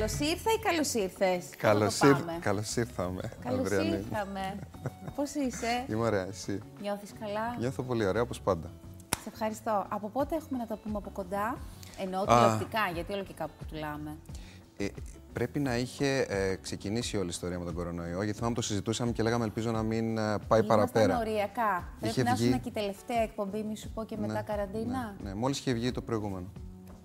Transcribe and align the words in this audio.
Καλώς 0.00 0.18
ήρθα 0.18 0.50
ή 0.52 0.58
καλώς 0.58 0.94
ήρθες; 0.94 1.44
Καλώς 1.56 1.98
καλώς 1.98 2.76
ήρθαμε. 2.76 3.30
Καλώς 3.44 3.70
ήρθαμε. 3.70 4.58
Πώς 5.14 5.34
είσαι, 5.34 5.84
Είμαι 5.88 6.04
ωραία, 6.04 6.26
εσύ; 6.26 6.58
Νιώθεις 6.80 7.12
καλά; 7.20 7.56
Νιώθω 7.58 7.82
πολύ 7.82 8.06
ωραία, 8.06 8.22
όπως 8.22 8.40
πάντα. 8.40 8.70
Σε 9.22 9.28
ευχαριστώ. 9.32 9.86
Από 9.88 10.08
πότε 10.08 10.36
έχουμε 10.36 10.58
να 10.58 10.66
το 10.66 10.76
πούμε 10.76 10.96
από 10.96 11.10
κοντά, 11.10 11.58
εννοώ 11.98 12.24
τηλεοπτικά, 12.24 12.80
γιατί 12.94 13.12
όλο 13.12 13.22
και 13.22 13.32
κάπου 13.32 13.52
που 13.58 13.64
τουλάμε. 13.64 14.16
Ε, 14.76 14.86
πρέπει 15.32 15.58
να 15.58 15.76
είχε 15.76 16.26
ε, 16.28 16.56
ξεκινήσει 16.56 17.16
όλη 17.16 17.26
η 17.26 17.30
ιστορία 17.30 17.58
με 17.58 17.64
τον 17.64 17.74
κορονοϊό, 17.74 18.22
γιατί 18.22 18.38
θυμάμαι 18.38 18.54
το 18.54 18.62
συζητούσαμε 18.62 19.12
και 19.12 19.22
λέγαμε 19.22 19.44
ελπίζω 19.44 19.70
να 19.70 19.82
μην 19.82 20.18
ε, 20.18 20.38
πάει 20.48 20.62
παραπέρα. 20.62 21.18
οριακά. 21.18 21.88
Είχε 22.00 22.22
πρέπει 22.22 22.36
βγει... 22.36 22.50
να 22.50 22.56
και 22.56 22.68
η 22.68 22.72
τελευταία 22.72 23.20
εκπομπή, 23.22 23.62
μη 23.62 23.76
σου 23.76 23.90
πω 23.90 24.04
και 24.04 24.16
μετά 24.16 24.32
ναι, 24.32 24.42
καραντίνα. 24.42 25.16
Ναι, 25.22 25.28
ναι. 25.28 25.34
μόλις 25.34 25.58
είχε 25.58 25.72
βγει 25.72 25.90
το 25.90 26.02
προηγούμενο. 26.02 26.46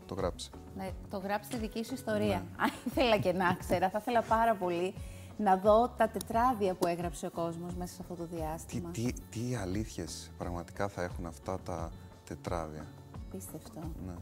Το 0.06 0.14
γράψε. 0.14 0.50
Ναι, 0.78 0.90
το 1.10 1.18
γράψει 1.18 1.50
τη 1.50 1.58
δική 1.58 1.84
σου 1.84 1.94
ιστορία. 1.94 2.38
Ναι. 2.38 2.64
Αν 2.64 2.72
ήθελα 2.86 3.18
και 3.18 3.34
να 3.34 3.54
ξέρα, 3.60 3.90
θα 3.90 3.98
ήθελα 4.02 4.22
πάρα 4.22 4.56
πολύ 4.56 4.94
να 5.38 5.58
δω 5.58 5.90
τα 5.98 6.08
τετράδια 6.10 6.74
που 6.74 6.88
έγραψε 6.88 7.26
ο 7.26 7.30
κόσμος 7.30 7.74
μέσα 7.74 7.94
σε 7.94 8.00
αυτό 8.02 8.14
το 8.14 8.28
διάστημα. 8.36 8.90
Τι, 8.90 9.14
τι, 9.14 9.22
τι 9.30 9.56
αλήθειες 9.56 10.32
πραγματικά 10.38 10.88
θα 10.88 11.04
έχουν 11.04 11.26
αυτά 11.26 11.60
τα 11.60 11.92
τετράδια. 12.26 12.86
Πίστευτο. 13.32 13.80
Ναι. 14.06 14.14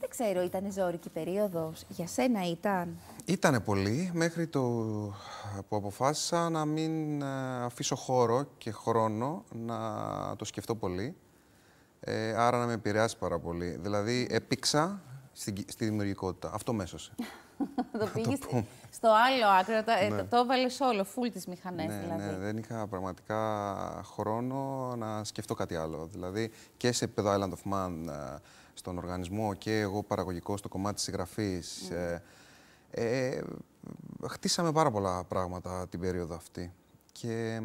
Δεν 0.00 0.08
ξέρω, 0.08 0.42
ήταν 0.42 0.72
ζώρικη 0.72 1.10
περίοδος. 1.10 1.84
Για 1.88 2.06
σένα 2.06 2.48
ήταν; 2.48 2.98
Ήτανε 3.24 3.60
πολύ, 3.60 4.10
μέχρι 4.14 4.46
το 4.46 4.60
που 5.68 5.76
αποφάσισα 5.76 6.50
να 6.50 6.64
μην 6.64 7.22
ε, 7.22 7.64
αφήσω 7.64 7.96
χώρο 7.96 8.44
και 8.58 8.70
χρόνο 8.70 9.44
να 9.52 9.78
το 10.36 10.44
σκεφτώ 10.44 10.74
πολύ. 10.74 11.16
Ε, 12.04 12.34
άρα 12.36 12.58
να 12.58 12.66
με 12.66 12.72
επηρεάσει 12.72 13.16
πάρα 13.16 13.38
πολύ. 13.38 13.78
Δηλαδή, 13.80 14.26
έπηξα 14.30 15.02
στη, 15.32 15.64
στη 15.68 15.84
δημιουργικότητα. 15.84 16.50
Αυτό 16.54 16.72
μέσωσε. 16.72 17.12
το 18.00 18.08
πήγες 18.14 18.38
στο 18.90 19.08
άλλο 19.08 19.46
άκρο, 19.60 19.84
το, 19.84 19.92
ε, 20.00 20.08
ναι. 20.08 20.16
το, 20.16 20.24
το 20.24 20.36
έβαλες 20.36 20.80
όλο, 20.80 21.04
φουλ 21.04 21.28
τις 21.28 21.46
μηχανές 21.46 21.86
ναι, 21.86 22.00
δηλαδή. 22.00 22.24
Ναι, 22.24 22.36
δεν 22.36 22.56
είχα 22.56 22.86
πραγματικά 22.86 23.40
χρόνο 24.04 24.92
να 24.96 25.24
σκεφτώ 25.24 25.54
κάτι 25.54 25.76
άλλο. 25.76 26.08
Δηλαδή, 26.12 26.50
και 26.76 26.92
σε 26.92 27.04
επίπεδο 27.04 27.34
Island 27.34 27.52
of 27.52 27.72
Man, 27.72 27.92
ε, 28.08 28.36
στον 28.74 28.98
οργανισμό 28.98 29.54
και 29.54 29.80
εγώ 29.80 30.02
παραγωγικό 30.02 30.56
στο 30.56 30.68
κομμάτι 30.68 30.94
της 30.94 31.04
συγγραφής. 31.04 31.90
Ε, 31.90 32.22
ε, 32.90 33.40
χτίσαμε 34.28 34.72
πάρα 34.72 34.90
πολλά 34.90 35.24
πράγματα 35.24 35.88
την 35.88 36.00
περίοδο 36.00 36.34
αυτή. 36.34 36.72
Και 37.12 37.60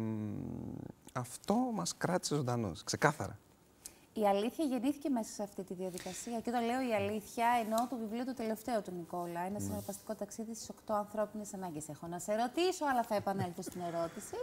αυτό 1.12 1.54
μας 1.54 1.96
κράτησε 1.96 2.34
ζωντανούς, 2.34 2.84
ξεκάθαρα. 2.84 3.38
Η 4.12 4.26
αλήθεια 4.26 4.64
γεννήθηκε 4.64 5.08
μέσα 5.08 5.32
σε 5.32 5.42
αυτή 5.42 5.62
τη 5.64 5.74
διαδικασία. 5.74 6.40
Και 6.40 6.50
όταν 6.50 6.64
λέω 6.64 6.88
η 6.88 6.94
αλήθεια, 6.94 7.46
εννοώ 7.62 7.86
το 7.90 7.96
βιβλίο 7.96 8.24
του 8.24 8.34
τελευταίου 8.34 8.82
του 8.82 8.92
Νικόλα. 8.96 9.40
Ένα 9.40 9.50
ναι. 9.50 9.58
συναρπαστικό 9.58 10.14
ταξίδι 10.14 10.54
στις 10.54 10.70
8 10.86 10.94
ανθρώπινες 10.94 11.54
ανάγκες. 11.54 11.88
Έχω 11.88 12.06
να 12.06 12.18
σε 12.18 12.34
ρωτήσω, 12.34 12.84
αλλά 12.90 13.02
θα 13.02 13.14
επανέλθω 13.14 13.62
στην 13.62 13.80
ερώτηση. 13.80 14.36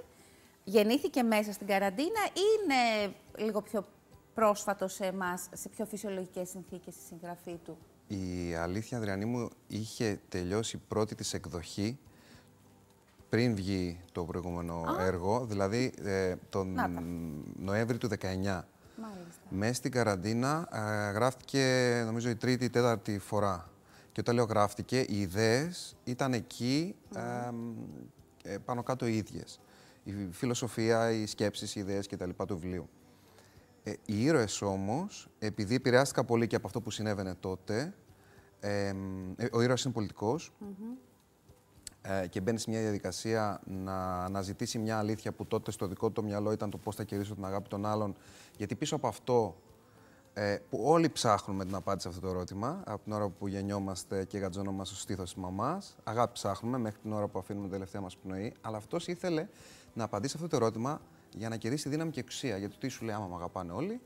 Γεννήθηκε 0.64 1.24
μέσα 1.24 1.52
στην 1.52 1.68
καραντίνα 1.68 2.22
ή 2.34 2.42
είναι 2.64 3.14
λίγο 3.38 3.62
πιο 3.62 3.86
πρόσφατο 4.34 4.88
σε 4.88 5.06
εμάς, 5.06 5.50
σε 5.54 5.70
πιο 5.70 5.86
φυσιολογικές 5.86 6.50
συνθήκες 6.50 6.96
η 6.96 7.00
συγγραφή 7.08 7.56
του; 7.66 7.78
Η 8.08 8.54
αλήθεια, 8.56 8.98
Αδριανή 8.98 9.26
μου, 9.26 9.50
είχε 9.68 10.20
τελειώσει 10.30 10.78
πρώτη 10.78 11.16
της 11.16 11.34
εκδοχή 11.34 12.00
πριν 13.30 13.56
βγει 13.56 14.00
το 14.12 14.26
προηγούμενο 14.26 14.84
έργο, 15.00 15.46
δηλαδή 15.46 15.94
ε, 16.04 16.36
τον 16.50 16.76
Νοέμβρη 17.60 17.98
του 17.98 18.10
19. 18.20 18.62
Μέσα 19.50 19.74
στην 19.74 19.92
καραντίνα 19.92 20.68
ε, 20.72 21.12
γράφτηκε, 21.12 22.02
νομίζω, 22.06 22.30
η 22.30 22.36
τρίτη 22.36 22.66
ή 22.66 22.70
τέταρτη 22.70 23.20
φορά. 23.20 23.70
Και 24.12 24.20
όταν 24.20 24.36
λέω 24.36 24.44
γράφτηκε, 24.44 25.00
οι 25.00 25.20
ιδέες 25.22 25.96
ήταν 26.04 26.34
εκεί 26.34 26.96
ε, 28.44 28.58
πάνω 28.58 28.84
κάτω 28.84 29.08
οι 29.08 29.18
ίδιες. 29.18 29.60
Η 30.04 30.14
φιλοσοφία, 30.32 31.12
οι 31.12 31.26
σκέψεις, 31.26 31.76
οι 31.76 31.80
ιδέες 31.80 32.08
κτλ. 32.08 32.30
του 32.48 32.60
βιβλίου. 32.60 32.90
Ε, 33.84 33.94
οι 34.06 34.24
ήρωες 34.24 34.62
όμως, 34.62 35.30
επειδή 35.40 35.76
επηρεάστηκα 35.76 36.24
πολύ 36.24 36.48
και 36.48 36.56
από 36.56 36.68
αυτό 36.68 36.82
που 36.82 36.92
συνέβαινε 36.92 37.36
τότε, 37.40 37.94
ε, 38.60 38.94
ο 39.52 39.62
ήρωας 39.62 39.84
είναι 39.84 39.94
πολιτικός, 39.94 40.54
ε, 42.10 42.28
και 42.28 42.42
μπαίνεις 42.42 42.62
σε 42.62 42.70
μια 42.70 42.80
διαδικασία 42.80 43.62
να 43.66 44.24
αναζητήσει 44.24 44.80
μια 44.80 44.98
αλήθεια 44.98 45.32
που 45.32 45.46
τότε 45.46 45.72
στο 45.72 45.88
δικό 45.88 46.10
του 46.10 46.24
μυαλό 46.24 46.52
ήταν 46.52 46.70
το 46.70 46.78
πώς 46.78 46.96
θα 46.96 47.04
κερδίσω 47.04 47.34
την 47.34 47.46
αγάπη 47.46 47.70
των 47.70 47.86
άλλων. 47.86 48.16
Γιατί 48.58 48.76
πίσω 48.76 48.96
από 48.96 49.08
αυτό, 49.08 49.56
ε, 50.34 50.58
που 50.70 50.82
όλοι 50.84 51.10
ψάχνουμε 51.10 51.66
την 51.66 51.76
απάντηση 51.76 52.08
σε 52.08 52.16
αυτό 52.16 52.22
το 52.22 52.34
ερώτημα, 52.34 52.84
από 52.86 53.04
την 53.04 53.12
ώρα 53.14 53.30
που 53.30 53.48
γεννιόμαστε 53.48 54.26
και 54.26 54.38
γατζώνομαστε 54.38 54.94
στο 54.94 55.04
στήθος 55.04 55.34
της 55.34 55.42
μαμάς, 55.42 55.96
αγάπη 56.04 56.32
ψάχνουμε 56.34 56.78
μέχρι 56.78 57.00
την 57.00 57.14
ώρα 57.14 57.28
που 57.28 57.40
αφήνουμε 57.40 57.66
την 57.66 57.74
τελευταία 57.74 58.02
μας 58.02 58.18
πνοή. 58.18 58.54
Αλλά 58.62 58.78
αυτός 58.78 59.08
ήθελε 59.08 59.48
να 59.94 60.04
απαντήσει 60.04 60.34
αυτό 60.36 60.48
το 60.48 60.56
ερώτημα 60.56 61.02
για 61.36 61.50
να 61.50 61.56
κερδίσει 61.56 61.90
δύναμη 61.90 62.12
και 62.12 62.20
εξουσία. 62.20 62.58
Γιατί 62.58 62.78
τι 62.78 62.88
σου 62.88 63.06
λέει, 63.06 63.16
άμα 63.16 63.28
με 63.28 63.36
αγαπάνε 63.36 63.72
όλοι, 63.72 64.02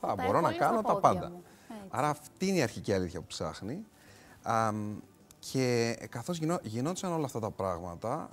θα 0.00 0.14
μπορώ 0.14 0.40
να 0.40 0.52
κάνω 0.52 0.82
τα 0.82 0.96
πάντα. 0.96 1.32
Άρα 1.88 2.08
αυτή 2.08 2.46
είναι 2.46 2.58
η 2.58 2.62
αρχική 2.62 2.92
αλήθεια 2.92 3.20
που 3.20 3.26
ψάχνει. 3.26 3.84
Και 5.40 5.96
καθώς 6.10 6.38
γινό, 6.38 6.58
γινόντουσαν 6.62 7.12
όλα 7.12 7.24
αυτά 7.24 7.38
τα 7.40 7.50
πράγματα 7.50 8.30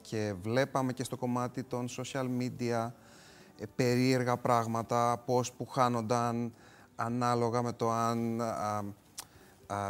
και 0.00 0.34
βλέπαμε 0.42 0.92
και 0.92 1.04
στο 1.04 1.16
κομμάτι 1.16 1.62
των 1.62 1.86
social 1.88 2.26
media 2.40 2.90
ε, 3.58 3.64
περίεργα 3.76 4.36
πράγματα, 4.36 5.22
πώς 5.26 5.52
που 5.52 5.66
χάνονταν 5.66 6.54
ανάλογα 6.96 7.62
με 7.62 7.72
το 7.72 7.90
αν 7.90 8.40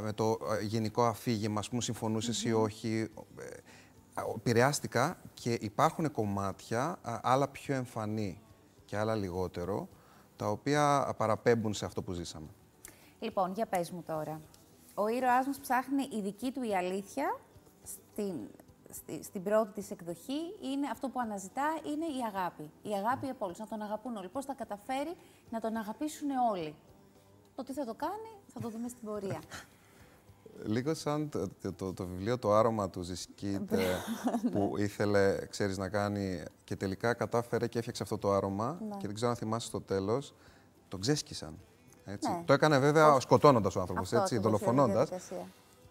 με 0.03 0.13
το 0.15 0.39
γενικό 0.63 1.05
αφήγημα, 1.05 1.59
ας 1.59 1.69
πούμε, 1.69 1.83
συμφωνούσες 1.83 2.45
ή 2.45 2.53
όχι. 2.53 3.09
Ε, 3.39 4.23
επηρεάστηκα 4.37 5.19
και 5.35 5.59
υπάρχουν 5.61 6.13
κομμάτια, 6.13 6.99
άλλα 7.23 7.49
πιο 7.49 7.75
εμφανή 7.75 8.41
και 8.85 8.97
άλλα 8.97 9.15
λιγότερο, 9.15 9.89
τα 10.37 10.51
οποία 10.51 11.15
παραπέμπουν 11.17 11.75
σε 11.75 11.85
αυτό 11.85 12.03
που 12.03 12.13
ζήσαμε. 12.13 12.47
Λοιπόν, 13.19 13.53
για 13.53 13.67
πες 13.67 13.91
μου 13.91 14.03
τώρα 14.03 14.41
ο 14.99 15.09
ήρωάς 15.09 15.47
μας 15.47 15.59
ψάχνει 15.59 16.09
η 16.13 16.21
δική 16.21 16.53
του 16.53 16.63
η 16.63 16.77
αλήθεια 16.77 17.39
στην, 17.83 18.35
στη, 18.91 19.23
στην 19.23 19.43
πρώτη 19.43 19.73
της 19.73 19.91
εκδοχή. 19.91 20.41
Είναι 20.63 20.89
αυτό 20.93 21.09
που 21.09 21.21
αναζητά 21.21 21.79
είναι 21.85 22.05
η 22.05 22.21
αγάπη. 22.35 22.71
Η 22.83 22.93
αγάπη 22.93 23.27
από 23.29 23.45
όλους, 23.45 23.59
να 23.59 23.67
τον 23.67 23.83
αγαπούν 23.83 24.17
όλοι. 24.17 24.29
Πώς 24.29 24.45
θα 24.45 24.55
καταφέρει 24.55 25.15
να 25.51 25.61
τον 25.61 25.77
αγαπήσουν 25.77 26.29
όλοι. 26.53 26.75
Το 27.55 27.63
τι 27.63 27.73
θα 27.73 27.85
το 27.85 27.95
κάνει 27.95 28.33
θα 28.47 28.61
το 28.61 28.69
δούμε 28.69 28.89
στην 28.89 29.05
πορεία. 29.05 29.41
Λίγο 30.75 30.95
σαν 30.95 31.29
το, 31.77 31.93
το, 31.93 32.07
βιβλίο 32.07 32.39
«Το 32.39 32.53
άρωμα» 32.53 32.91
του 32.91 33.03
Ζισκίτ 33.03 33.73
ε, 33.73 33.97
που 34.51 34.75
ήθελε, 34.77 35.47
ξέρεις, 35.47 35.79
να 35.79 35.89
κάνει 35.89 36.43
και 36.65 36.77
τελικά 36.77 37.15
κατάφερε 37.15 37.67
και 37.67 37.79
έφτιαξε 37.79 38.03
αυτό 38.03 38.19
το 38.19 38.33
άρωμα 38.33 38.79
ναι. 38.89 38.97
και 38.97 39.07
δεν 39.07 39.15
ξέρω 39.15 39.31
αν 39.31 39.37
θυμάσαι 39.37 39.67
στο 39.67 39.81
τέλος, 39.81 40.35
το 40.89 40.99
ξέσκισαν. 40.99 41.59
Έτσι. 42.07 42.31
Ναι. 42.31 42.43
Το 42.45 42.53
έκανε 42.53 42.79
βέβαια 42.79 43.13
Πώς... 43.13 43.23
σκοτώνοντας 43.23 43.77
ο 43.77 43.81
άνθρωπος, 43.81 44.13
έτσι, 44.13 44.39
δολοφονώντας. 44.39 45.11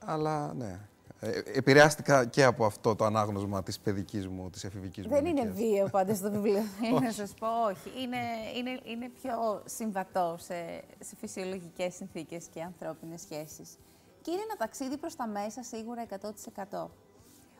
Αλλά 0.05 0.53
ναι. 0.53 0.79
Ε, 1.19 1.41
επηρεάστηκα 1.45 2.25
και 2.25 2.43
από 2.43 2.65
αυτό 2.65 2.95
το 2.95 3.05
ανάγνωσμα 3.05 3.63
της 3.63 3.79
παιδικής 3.79 4.27
μου, 4.27 4.49
της 4.49 4.63
εφηβικής 4.63 5.05
μου. 5.05 5.13
Δεν 5.13 5.25
είναι 5.25 5.45
βίαιο 5.45 5.87
πάντα 5.87 6.15
στο 6.15 6.31
βιβλίο. 6.31 6.63
να 7.03 7.11
σας 7.11 7.33
πω, 7.39 7.47
όχι. 7.69 8.03
Είναι, 8.03 8.17
είναι, 8.57 8.79
είναι 8.83 9.09
πιο 9.21 9.61
συμβατό 9.65 10.35
σε, 10.39 10.83
σε 10.99 11.15
φυσιολογικές 11.15 11.95
συνθήκες 11.95 12.45
και 12.53 12.61
ανθρώπινες 12.61 13.21
σχέσεις. 13.21 13.77
Και 14.21 14.31
είναι 14.31 14.41
ένα 14.41 14.55
ταξίδι 14.57 14.97
προς 14.97 15.15
τα 15.15 15.27
μέσα 15.27 15.63
σίγουρα 15.63 16.05
100%. 16.09 16.87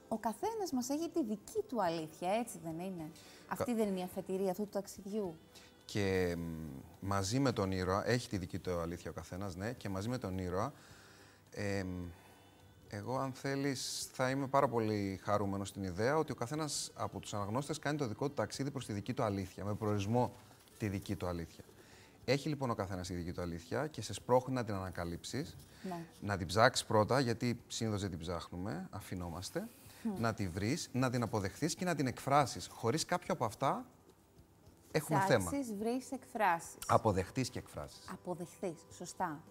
Ο 0.08 0.18
καθένας 0.18 0.72
μας 0.72 0.90
έχει 0.90 1.10
τη 1.10 1.24
δική 1.24 1.62
του 1.68 1.84
αλήθεια, 1.84 2.30
έτσι 2.32 2.60
δεν 2.64 2.80
είναι; 2.80 3.12
Αυτή 3.48 3.74
δεν 3.74 3.88
είναι 3.88 4.00
η 4.00 4.04
αφετηρία 4.04 4.52
αυτού 4.52 4.64
του 4.64 4.70
ταξιδιού. 4.70 5.36
Και 5.86 6.38
μαζί 7.00 7.40
με 7.40 7.52
τον 7.52 7.72
ήρωα, 7.72 8.10
έχει 8.10 8.30
τη 8.30 8.38
δική 8.38 8.60
του 8.60 8.80
αλήθεια 8.80 9.12
ο 9.12 9.14
καθένας, 9.14 9.56
ναι, 9.56 9.74
και 9.74 9.90
μαζί 9.90 10.10
με 10.10 10.18
τον 10.18 10.38
ήρωα, 10.38 10.74
εγώ 12.88 13.18
αν 13.18 13.34
θέλεις 13.34 14.10
θα 14.14 14.30
είμαι 14.30 14.48
πάρα 14.48 14.68
πολύ 14.68 15.20
χαρούμενος 15.24 15.70
στην 15.70 15.84
ιδέα 15.84 16.18
ότι 16.18 16.32
ο 16.32 16.36
καθένας 16.36 16.92
από 16.96 17.20
τους 17.20 17.34
αναγνώστες 17.34 17.80
κάνει 17.80 17.98
το 17.98 18.08
δικό 18.08 18.28
του 18.28 18.34
ταξίδι 18.34 18.72
προς 18.72 18.86
τη 18.86 18.94
δική 18.94 19.14
του 19.14 19.24
αλήθεια, 19.24 19.66
με 19.66 19.74
προορισμό 19.74 20.34
τη 20.78 20.88
δική 20.88 21.16
του 21.16 21.28
αλήθεια. 21.28 21.64
Έχει 22.26 22.50
λοιπόν 22.50 22.70
ο 22.70 22.76
καθένας 22.76 23.08
τη 23.08 23.14
δική 23.14 23.32
του 23.32 23.42
αλήθεια 23.42 23.88
και 23.88 24.02
σε 24.02 24.14
σπρώχνει 24.14 24.54
να 24.54 24.64
την 24.64 24.74
ανακαλύψεις. 24.74 25.58
Ναι. 25.84 26.06
Να 26.22 26.38
την 26.38 26.48
ψάξεις 26.48 26.86
πρώτα, 26.86 27.20
γιατί 27.20 27.60
συνήθως 27.68 28.02
δεν 28.02 28.10
την 28.10 28.20
ψάχνουμε, 28.20 28.88
αφινόμαστε. 28.92 29.68
Να 30.20 30.34
τη 30.34 30.48
βρεις, 30.48 30.90
να 30.92 31.10
την 31.10 31.24
αποδεχθείς 31.24 31.76
και 31.76 31.86
να 31.86 31.96
την 31.96 32.08
εκφράσεις. 32.08 32.68
Χωρίς 32.72 33.06
κάποιο 33.06 33.34
από 33.34 33.46
αυτά 33.46 33.86
έχουμε 34.96 35.20
Ψάξεις, 35.20 35.68
θέμα. 35.68 35.78
βρεις, 35.78 36.12
εκφράσεις. 36.12 36.78
Αποδεχτείς 36.88 37.50
και 37.50 37.60
εκφράσεις. 37.60 38.10
Αποδεχτείς, 38.12 38.86
σωστά. 38.92 39.44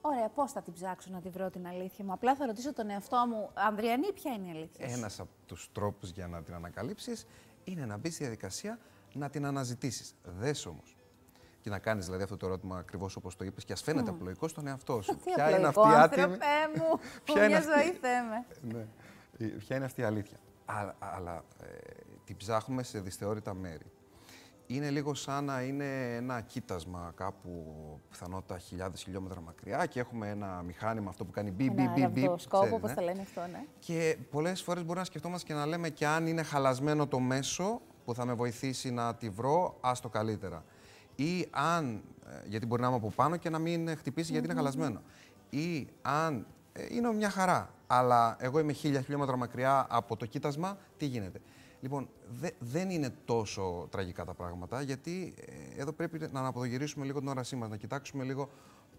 Ωραία, 0.00 0.28
πώς 0.28 0.52
θα 0.52 0.62
την 0.62 0.72
ψάξω 0.72 1.10
να 1.10 1.20
τη 1.20 1.28
βρω 1.28 1.50
την 1.50 1.66
αλήθεια 1.66 2.04
μου; 2.04 2.12
Απλά 2.12 2.36
θα 2.36 2.46
ρωτήσω 2.46 2.72
τον 2.72 2.90
εαυτό 2.90 3.24
μου, 3.28 3.50
Ανδριανή, 3.54 4.12
ποια 4.12 4.32
είναι 4.32 4.46
η 4.46 4.50
αλήθεια 4.50 4.86
Ένας 4.88 5.20
από 5.20 5.30
τους 5.46 5.68
τρόπους 5.72 6.10
για 6.10 6.26
να 6.26 6.42
την 6.42 6.54
ανακαλύψεις 6.54 7.26
είναι 7.64 7.86
να 7.86 7.96
μπεις 7.96 8.14
στη 8.14 8.22
διαδικασία 8.22 8.78
να 9.12 9.30
την 9.30 9.46
αναζητήσεις. 9.46 10.14
Δες 10.24 10.66
όμως. 10.66 10.96
και 11.60 11.70
να 11.70 11.78
κάνεις 11.78 12.04
δηλαδή 12.04 12.22
αυτό 12.22 12.36
το 12.36 12.46
ερώτημα 12.46 12.78
ακριβώς 12.78 13.16
όπως 13.16 13.36
το 13.36 13.44
είπες, 13.44 13.64
και 13.64 13.72
ας 13.72 13.82
φαίνεται 13.82 14.10
mm. 14.10 14.14
απλοϊκό 14.14 14.48
στον 14.48 14.66
εαυτό 14.66 15.02
σου. 15.02 15.16
Τι 15.16 15.32
Ποια 15.34 15.58
είναι 15.58 15.66
αυτή 15.66 15.88
η 15.88 15.94
άτιμη. 15.94 16.36
μου, 16.76 17.00
Ποια 17.24 17.46
μια 17.46 17.60
ζωή 17.60 17.92
θέμε. 17.92 18.46
ναι. 18.74 18.86
Ποια 19.56 19.76
είναι 19.76 19.84
αυτή 19.84 20.00
η 20.00 20.04
αλήθεια; 20.04 20.38
Αλλά, 20.64 20.96
αλλά 20.98 21.44
ε, 21.62 21.66
την 22.24 22.36
ψάχνουμε 22.36 22.82
σε 22.82 23.00
δυσθεώρητα 23.00 23.54
μέρη. 23.54 23.91
Είναι 24.66 24.90
λίγο 24.90 25.14
σαν 25.14 25.44
να 25.44 25.62
είναι 25.62 26.14
ένα 26.14 26.40
κοίτασμα 26.40 27.12
κάπου 27.14 27.50
πιθανότητα 28.10 28.58
χιλιάδες 28.58 29.02
χιλιόμετρα 29.02 29.40
μακριά 29.40 29.86
και 29.86 30.00
έχουμε 30.00 30.28
ένα 30.28 30.62
μηχάνημα 30.62 31.10
αυτό 31.10 31.24
που 31.24 31.30
κάνει 31.30 31.50
μπι, 31.50 31.70
μπι, 31.70 31.88
μπι, 31.94 32.06
μπι. 32.06 32.30
σκόπο, 32.36 32.74
όπως 32.74 32.92
το 32.94 33.00
λένε 33.00 33.20
αυτό, 33.20 33.40
ναι. 33.40 33.64
Και 33.78 34.16
πολλές 34.30 34.62
φορές 34.62 34.82
μπορούμε 34.82 35.00
να 35.00 35.06
σκεφτόμαστε 35.06 35.52
και 35.52 35.58
να 35.58 35.66
λέμε 35.66 35.88
και 35.88 36.06
αν 36.06 36.26
είναι 36.26 36.42
χαλασμένο 36.42 37.06
το 37.06 37.18
μέσο 37.18 37.80
που 38.04 38.14
θα 38.14 38.24
με 38.24 38.32
βοηθήσει 38.32 38.90
να 38.90 39.14
τη 39.14 39.28
βρω, 39.28 39.78
άστο 39.80 40.08
καλύτερα. 40.08 40.64
Ή 41.14 41.48
αν, 41.50 42.02
ε, 42.26 42.48
γιατί 42.48 42.66
μπορεί 42.66 42.80
να 42.82 42.86
είμαι 42.86 42.96
από 42.96 43.10
πάνω 43.10 43.36
και 43.36 43.50
να 43.50 43.58
μην 43.58 43.96
χτυπήσει 43.96 44.32
γιατί 44.32 44.46
είναι 44.46 44.54
χαλασμένο. 44.54 45.02
Ή 45.50 45.88
αν 46.02 46.46
ε, 46.72 46.86
είναι 46.90 47.12
μια 47.12 47.30
χαρά, 47.30 47.74
αλλά 47.86 48.36
εγώ 48.38 48.58
είμαι 48.58 48.72
χίλια 48.72 49.00
χιλιόμετρα 49.00 49.36
μακριά 49.36 49.86
από 49.90 50.16
το 50.16 50.26
κοίτασμα, 50.26 50.78
τι 50.96 51.06
γίνεται. 51.06 51.40
Λοιπόν, 51.82 52.08
δε, 52.28 52.48
δεν 52.58 52.90
είναι 52.90 53.14
τόσο 53.24 53.86
τραγικά 53.90 54.24
τα 54.24 54.34
πράγματα, 54.34 54.82
γιατί 54.82 55.34
ε, 55.76 55.80
εδώ 55.80 55.92
πρέπει 55.92 56.18
να 56.32 56.40
αναποδογυρίσουμε 56.40 57.04
λίγο 57.04 57.18
την 57.18 57.28
όρασή 57.28 57.56
μας, 57.56 57.68
να 57.68 57.76
κοιτάξουμε 57.76 58.24
λίγο 58.24 58.48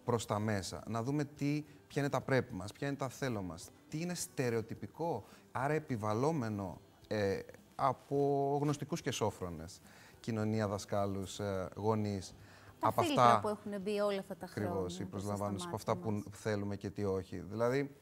προς 0.04 0.26
τα 0.26 0.40
μέσα, 0.40 0.84
να 0.88 1.04
δούμε 1.04 1.24
τι, 1.24 1.64
ποια 1.88 2.02
είναι 2.02 2.12
τα 2.12 2.22
πρέπει 2.22 2.54
μας, 2.54 2.72
ποια 2.72 2.88
είναι 2.88 2.98
τα 2.98 3.10
θέλω 3.10 3.42
μας, 3.42 3.70
τι 3.90 4.02
είναι 4.02 4.14
στερεοτυπικό, 4.14 5.26
άρα 5.52 5.74
επιβαλόμενο 5.74 6.82
ε, 7.08 7.40
από 7.76 8.18
γνωστικούς 8.62 9.02
και 9.02 9.12
σόφρονες, 9.12 9.82
κοινωνία, 10.20 10.68
δασκάλους, 10.68 11.40
ε, 11.40 11.70
γονείς. 11.76 12.36
Τα 12.80 12.88
από 12.88 13.02
αυτά 13.02 13.40
που 13.42 13.48
έχουν 13.48 13.82
μπει 13.82 14.00
όλα 14.00 14.20
αυτά 14.20 14.36
τα 14.36 14.48
χρόνια. 14.48 14.72
Ακριβώ, 14.72 14.86
η 15.00 15.06
προσλαμβάνωση, 15.06 15.66
από 15.68 15.76
αυτά 15.76 15.96
που 15.96 16.24
θέλουμε 16.32 16.76
και 16.76 16.90
τι 16.90 17.04
όχι. 17.04 17.40
Δηλαδή, 17.40 17.96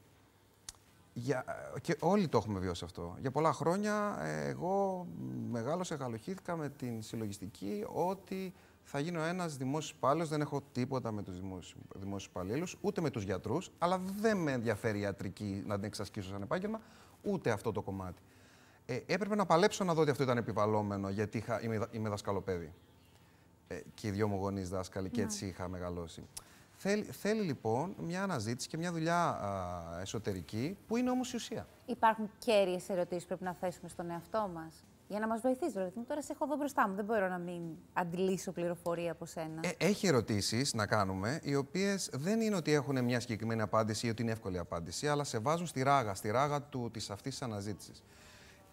για, 1.22 1.46
και 1.82 1.98
όλοι 2.00 2.28
το 2.28 2.38
έχουμε 2.38 2.60
βιώσει 2.60 2.84
αυτό. 2.84 3.16
Για 3.20 3.32
πολλά 3.32 3.54
χρόνια 3.54 4.18
εγώ 4.24 5.08
μεγάλωσα, 5.50 5.96
γαλοχήθηκα 5.96 6.56
με 6.56 6.70
την 6.70 7.02
συλλογιστική 7.02 7.86
ότι 7.88 8.54
θα 8.84 9.00
γίνω 9.00 9.24
ένας 9.24 9.58
δημόσιος 9.58 9.92
υπάλληλος. 9.92 10.30
Δεν 10.30 10.42
έχω 10.42 10.62
τίποτα 10.72 11.12
με 11.12 11.24
τους 11.24 11.40
δημόσιους 11.96 12.26
υπαλλήλους, 12.26 12.78
ούτε 12.82 13.02
με 13.02 13.10
τους 13.10 13.24
γιατρούς, 13.24 13.72
αλλά 13.78 14.02
δεν 14.20 14.38
με 14.38 14.52
ενδιαφέρει 14.52 14.98
η 14.98 15.02
ιατρική 15.02 15.64
να 15.66 15.76
την 15.76 15.84
εξασκήσω 15.84 16.30
σαν 16.30 16.42
επάγγελμα, 16.42 16.82
ούτε 17.22 17.52
αυτό 17.52 17.72
το 17.72 17.82
κομμάτι. 17.82 18.22
Ε, 18.86 19.00
έπρεπε 19.06 19.36
να 19.36 19.46
παλέψω 19.46 19.84
να 19.84 19.94
δω 19.94 20.02
ότι 20.02 20.12
αυτό 20.12 20.24
ήταν 20.24 20.38
επιβαλλόμενο, 20.38 21.10
γιατί 21.10 21.38
είχα, 21.38 21.64
είμαι, 21.64 21.88
είμαι 21.92 22.10
δασκαλοπέδι. 22.10 22.74
Ε, 23.68 23.80
και 23.94 24.08
οι 24.08 24.12
δυο 24.12 24.28
μου 24.28 24.38
γονείς 24.38 24.70
δάσκαλοι, 24.70 25.10
και 25.10 25.22
έτσι 25.22 25.46
είχα 25.46 25.68
μεγαλώσει. 25.68 26.24
Θέλει, 26.84 27.04
θέλει 27.04 27.42
λοιπόν 27.42 27.96
μια 27.98 28.24
αναζήτηση 28.24 28.68
και 28.68 28.78
μια 28.78 28.92
δουλειά 28.92 29.28
α, 29.28 30.00
εσωτερική 30.02 30.78
που 30.88 30.98
είναι 30.98 31.10
όμως 31.10 31.34
η 31.34 31.36
ουσία. 31.36 31.68
Υπάρχουν 31.86 32.30
κέρυες 32.40 32.90
ερωτήσεις 32.90 33.22
που 33.22 33.28
πρέπει 33.28 33.44
να 33.44 33.54
θέσουμε 33.54 33.90
στον 33.90 34.10
εαυτό 34.10 34.50
μας. 34.54 34.84
Για 35.08 35.20
να 35.20 35.28
μας 35.28 35.42
βοηθήσει, 35.42 35.72
δηλαδή. 35.72 35.92
Τώρα 36.08 36.22
σε 36.22 36.32
έχω 36.32 36.46
εδώ 36.46 36.56
μπροστά 36.56 36.88
μου. 36.88 36.96
Δεν 36.96 37.06
μπορώ 37.06 37.28
να 37.28 37.38
μην 37.38 37.62
αντιλήσω 37.94 38.52
πληροφορία 38.52 39.12
από 39.12 39.26
σένα. 39.26 39.60
Ε, 39.64 39.72
έχει 39.78 40.08
ερωτήσεις 40.08 40.74
να 40.74 40.86
κάνουμε, 40.86 41.40
οι 41.44 41.56
οποίες 41.56 42.10
δεν 42.14 42.42
είναι 42.42 42.56
ότι 42.56 42.74
έχουν 42.74 43.04
μια 43.04 43.20
συγκεκριμένη 43.20 43.62
απάντηση 43.62 44.08
ή 44.08 44.10
ότι 44.10 44.22
είναι 44.22 44.32
εύκολη 44.32 44.58
απάντηση, 44.58 45.08
αλλά 45.08 45.24
σε 45.24 45.40
βάζουν 45.40 45.68
στη 45.68 45.84
ράγα, 45.84 46.14
στη 46.14 46.32
ράγα 46.32 46.62
της 46.92 47.10
αυτής 47.10 47.32
της 47.32 47.42
αναζήτησης. 47.42 48.04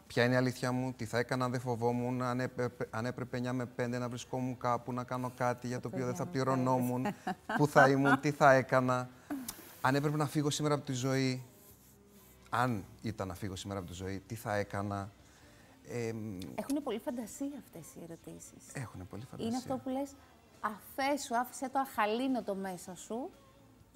Ποια 0.08 0.24
είναι 0.24 0.34
η 0.34 0.36
αλήθεια 0.36 0.72
μου, 0.72 0.92
τι 0.92 1.04
θα 1.04 1.18
έκανα 1.18 1.44
αν 1.44 1.50
δεν 1.50 1.60
φοβόμουν, 1.60 2.22
αν 2.22 2.40
έπρεπε, 2.40 2.86
αν 2.90 3.06
έπρεπε 3.06 3.38
9 3.38 3.52
με 3.52 3.68
5 3.76 3.88
να 3.88 4.08
βρισκόμουν 4.08 4.58
κάπου, 4.58 4.92
να 4.92 5.04
κάνω 5.04 5.32
κάτι 5.36 5.66
για 5.66 5.80
το 5.80 5.88
οποίο 5.92 6.04
δεν 6.06 6.14
θα 6.14 6.26
πληρωνόμουν, 6.26 7.06
πού 7.56 7.66
θα 7.68 7.88
ήμουν, 7.88 8.20
τι 8.20 8.30
θα 8.30 8.52
έκανα. 8.52 9.08
Αν 9.80 9.94
έπρεπε 9.94 10.16
να 10.16 10.26
φύγω 10.26 10.50
σήμερα 10.50 10.74
από 10.74 10.84
τη 10.84 10.92
ζωή, 10.92 11.42
αν 12.50 12.84
ήταν 13.02 13.28
να 13.28 13.34
φύγω 13.34 13.56
σήμερα 13.56 13.78
από 13.80 13.88
τη 13.88 13.94
ζωή, 13.94 14.22
τι 14.26 14.34
θα 14.34 14.54
έκανα. 14.54 15.10
Ε, 15.88 16.12
Έχουν 16.54 16.82
πολύ 16.82 16.98
φαντασία 16.98 17.50
αυτές 17.58 17.94
οι 17.94 18.00
ερωτήσεις. 18.02 18.72
Έχουν 18.72 19.06
πολύ 19.06 19.22
φαντασία. 19.24 19.46
Είναι 19.46 19.56
αυτό 19.56 19.76
που 19.76 19.88
λες, 19.88 20.10
αφέσου, 20.60 21.36
άφησε 21.36 21.68
το 21.68 21.78
αχαλήνοτο 21.78 22.54
μέσα 22.54 22.94
σου 22.94 23.30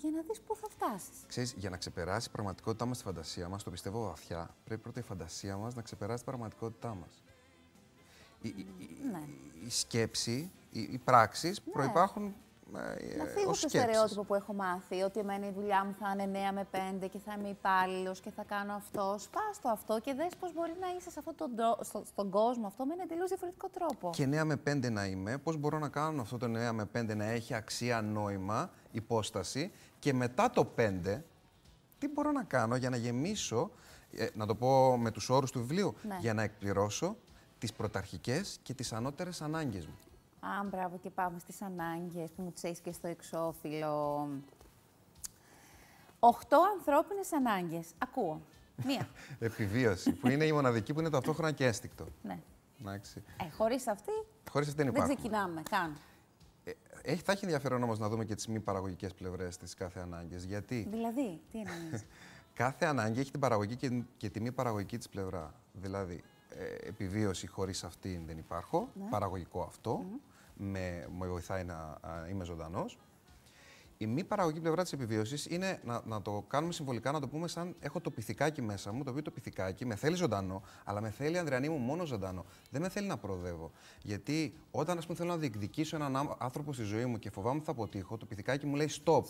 για 0.09 0.17
να 0.17 0.23
δεις 0.29 0.41
πού 0.41 0.57
θα 0.57 0.69
φτάσεις. 0.69 1.25
Ξέρεις, 1.27 1.53
για 1.53 1.71
να 1.71 1.77
ξεπεράσει 1.77 2.29
η 2.29 2.33
πραγματικότητά 2.33 2.87
μας 2.87 2.99
τη 2.99 3.05
φαντασία 3.05 3.49
μας, 3.49 3.63
το 3.63 3.71
πιστεύω 3.71 4.05
βαθιά, 4.05 4.55
πρέπει 4.65 4.83
πρώτα 4.83 5.01
η 5.01 5.03
φαντασία 5.03 5.57
μας 5.57 5.75
να 5.75 5.83
ξεπεράσει 5.83 6.23
την 6.23 6.33
πραγματικότητά 6.33 6.95
μας. 6.95 7.23
Η, 8.41 8.49
η, 8.49 8.67
ναι. 9.13 9.23
η 9.67 9.71
σκέψη, 9.71 10.51
οι, 10.71 10.81
οι 10.81 10.99
πράξεις 10.99 11.63
ναι. 11.65 11.73
προϋπάρχουν 11.73 12.35
ε, 12.77 13.17
να 13.17 13.25
φύγω 13.25 13.55
στο 13.55 13.69
στερεότυπο 13.69 14.25
που 14.25 14.35
έχω 14.35 14.53
μάθει, 14.53 15.03
ότι 15.03 15.21
εμένα 15.21 15.47
η 15.47 15.51
δουλειά 15.51 15.85
μου 15.85 15.95
θα 15.99 16.25
είναι 16.25 16.49
9 16.51 16.53
με 16.55 16.67
5 17.05 17.09
και 17.11 17.19
θα 17.19 17.37
είμαι 17.39 17.49
υπάλληλος 17.49 18.21
και 18.21 18.31
θα 18.31 18.45
κάνω 18.45 18.73
αυτό. 18.73 19.17
Σπάστο 19.19 19.69
αυτό 19.69 20.01
και 20.01 20.15
δες 20.15 20.33
πώς 20.41 20.53
μπορεί 20.55 20.73
να 20.81 20.87
είσαι 20.99 21.11
σε 21.11 21.19
αυτόν 21.19 21.35
τον, 21.37 21.49
στο, 21.81 22.03
στον 22.07 22.31
κόσμο 22.31 22.67
αυτό 22.67 22.85
με 22.85 22.95
ένα 22.95 23.07
τελείω 23.07 23.27
διαφορετικό 23.27 23.69
τρόπο. 23.69 24.11
Και 24.13 24.25
9 24.25 24.45
με 24.45 24.63
5 24.67 24.93
να 24.93 25.07
είμαι, 25.07 25.39
πώς 25.39 25.57
μπορώ 25.57 25.79
να 25.79 25.89
κάνω 25.89 26.23
αυτό 26.23 26.37
το 26.39 26.47
9 26.47 26.71
με 26.73 26.91
5 26.97 27.17
να 27.17 27.25
έχει 27.25 27.55
αξία, 27.55 28.03
νόημα, 28.03 28.71
υπόσταση 28.91 29.73
και 30.03 30.15
μετά 30.15 30.51
το 30.51 30.73
5, 30.77 31.21
τι 31.99 32.09
μπορώ 32.09 32.31
να 32.31 32.45
κάνω 32.45 32.77
για 32.77 32.91
να 32.91 32.97
γεμίσω, 32.97 33.71
ε, 34.13 34.27
να 34.35 34.47
το 34.47 34.55
πω 34.55 34.97
με 34.97 35.11
τους 35.11 35.29
όρους 35.29 35.51
του 35.51 35.59
βιβλίου, 35.59 35.95
ναι. 36.09 36.17
για 36.21 36.35
να 36.35 36.43
εκπληρώσω 36.43 37.17
τις 37.59 37.73
πρωταρχικές 37.73 38.59
και 38.63 38.75
τις 38.75 38.93
ανώτερες 38.93 39.43
ανάγκες 39.43 39.87
μου. 39.87 39.95
Α, 40.41 40.65
μπράβο, 40.65 40.99
και 40.99 41.11
πάμε 41.11 41.39
στις 41.39 41.63
ανάγκες 41.63 42.31
που 42.31 42.43
μου 42.43 42.51
τις 42.51 42.65
έχεις 42.65 42.81
και 42.81 42.93
στο 42.93 43.07
εξώφυλλο. 43.07 44.29
Οχτώ 46.19 46.63
ανθρώπινες 46.79 47.33
ανάγκες. 47.33 47.89
Ακούω. 47.99 48.41
Μία. 48.85 49.09
Επιβίωση, 49.39 50.13
που 50.13 50.29
είναι 50.29 50.45
η 50.45 50.53
μοναδική 50.53 50.93
που 50.93 51.01
είναι 51.01 51.11
ταυτόχρονα 51.11 51.53
και 51.53 51.67
έστικτο. 51.67 52.07
Ναι. 52.23 52.39
Εντάξει. 52.81 53.23
Ε, 53.41 53.51
χωρίς 53.57 53.87
αυτή, 53.87 54.13
χωρίς 54.51 54.69
αυτή 54.69 54.83
δεν, 54.83 54.93
δεν 54.93 55.03
ξεκινάμε 55.03 55.63
καν. 55.71 55.97
Ε, 56.65 56.73
έχει, 57.03 57.23
θα 57.23 57.33
έχει 57.33 57.45
ενδιαφέρον 57.45 57.83
όμως 57.83 57.99
να 57.99 58.09
δούμε 58.09 58.25
και 58.25 58.35
τις 58.35 58.47
μη 58.49 58.61
παραγωγικές 58.61 59.15
πλευρές 59.15 59.57
της 59.57 59.75
κάθε 59.75 60.01
ανάγκης. 60.01 60.45
Γιατί... 60.45 60.87
Δηλαδή, 60.91 61.41
τι 61.51 61.59
εννοείς; 61.59 62.05
κάθε 62.55 62.87
ανάγκη 62.87 63.21
έχει 63.21 63.31
την 63.31 63.41
παραγωγική 63.41 63.89
και, 63.89 64.03
και 64.17 64.31
τη 64.31 64.41
μη 64.41 64.53
παραγωγική 64.53 64.99
της 64.99 65.09
πλευρά. 65.09 65.55
Δηλαδή, 65.73 66.23
ε, 66.49 66.89
επιβίωση 66.89 67.47
χωρίς 67.47 67.85
αυτήν 67.85 68.27
δεν 68.27 68.39
υπάρχω, 68.39 68.89
ναι. 68.95 69.09
παραγωγικό 69.11 69.63
αυτό 69.63 70.05
με, 70.57 71.09
με 71.19 71.27
βοηθάει 71.27 71.65
να 71.65 72.01
είμαι 72.31 72.45
ζωντανός. 72.45 72.99
Η 74.03 74.07
μη 74.07 74.25
παραγωγική 74.25 74.61
πλευρά 74.61 74.83
της 74.83 74.93
επιβίωσης 74.93 75.47
είναι 75.47 75.81
να, 75.85 76.03
να 76.05 76.23
το 76.23 76.45
κάνουμε 76.49 76.73
συμβολικά, 76.73 77.13
να 77.13 77.21
το 77.21 77.29
πούμε 77.29 77.49
σαν 77.49 77.75
έχω 77.81 78.01
το 78.01 78.11
πυθικάκι 78.11 78.63
μέσα 78.63 78.93
μου, 78.93 79.03
το 79.05 79.11
οποίο 79.11 79.23
το 79.23 79.31
πυθικάκι 79.31 79.87
με 79.87 79.95
θέλει 79.95 80.17
ζωντανό, 80.17 80.63
αλλά 80.85 81.01
με 81.01 81.11
θέλει 81.11 81.39
Ανδριανή 81.39 81.69
μου 81.69 81.77
μόνο 81.77 82.05
ζωντανό. 82.05 82.45
Δεν 82.71 82.81
με 82.81 82.89
θέλει 82.89 83.07
να 83.07 83.17
προοδεύω. 83.17 83.71
Γιατί 84.03 84.55
όταν 84.71 84.99
ας 84.99 85.05
πούμε, 85.07 85.17
θέλω 85.17 85.31
να 85.31 85.37
διεκδικήσω 85.37 85.97
έναν 85.97 86.37
άνθρωπο 86.39 86.73
στη 86.73 86.83
ζωή 86.83 87.05
μου 87.05 87.19
και 87.19 87.31
φοβάμαι 87.31 87.57
ότι 87.57 87.65
θα 87.65 87.71
αποτύχω, 87.71 88.17
το 88.17 88.27
πυθικάκι 88.27 88.67
μου 88.67 88.77
λέει 88.77 88.91
stop. 89.05 89.23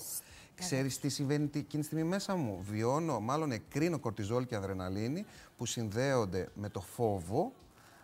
Ξέρεις 0.54 0.98
τι 0.98 1.08
συμβαίνει 1.08 1.44
εκείνη 1.44 1.82
τη 1.82 1.82
στιγμή 1.82 2.04
μέσα 2.04 2.36
μου; 2.36 2.58
Βιώνω, 2.62 3.20
μάλλον 3.20 3.52
εκρίνω 3.52 3.98
κορτιζόλ 3.98 4.46
και 4.46 4.56
αδρεναλίνη 4.56 5.24
που 5.56 5.66
συνδέονται 5.66 6.48
με 6.54 6.68
το 6.68 6.80
φόβο 6.80 7.52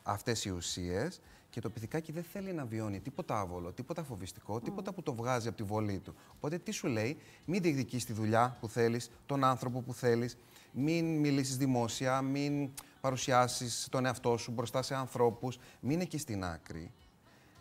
αυτές 0.02 0.44
οι 0.44 0.50
ουσίες 0.50 1.20
και 1.58 1.64
το 1.64 1.70
πυθικάκι 1.70 2.12
δεν 2.12 2.22
θέλει 2.22 2.52
να 2.52 2.64
βιώνει 2.64 3.00
τίποτα 3.00 3.40
άβολο, 3.40 3.72
τίποτα 3.72 4.02
φοβιστικό, 4.02 4.60
τίποτα 4.60 4.92
που 4.92 5.02
το 5.02 5.14
βγάζει 5.14 5.48
από 5.48 5.56
τη 5.56 5.62
βολή 5.62 5.98
του. 5.98 6.14
Οπότε 6.34 6.58
τι 6.58 6.70
σου 6.70 6.86
λέει, 6.86 7.16
μην 7.44 7.62
διεκδικείς 7.62 8.04
τη 8.04 8.12
δουλειά 8.12 8.56
που 8.60 8.68
θέλεις, 8.68 9.10
τον 9.26 9.44
άνθρωπο 9.44 9.80
που 9.80 9.94
θέλεις, 9.94 10.36
μην 10.72 11.18
μιλήσεις 11.18 11.56
δημόσια, 11.56 12.22
μην 12.22 12.70
παρουσιάσεις 13.00 13.88
τον 13.90 14.06
εαυτό 14.06 14.36
σου 14.36 14.52
μπροστά 14.52 14.82
σε 14.82 14.94
ανθρώπους, 14.94 15.58
μην 15.80 16.00
εκεί 16.00 16.18
στην 16.18 16.44
άκρη. 16.44 16.92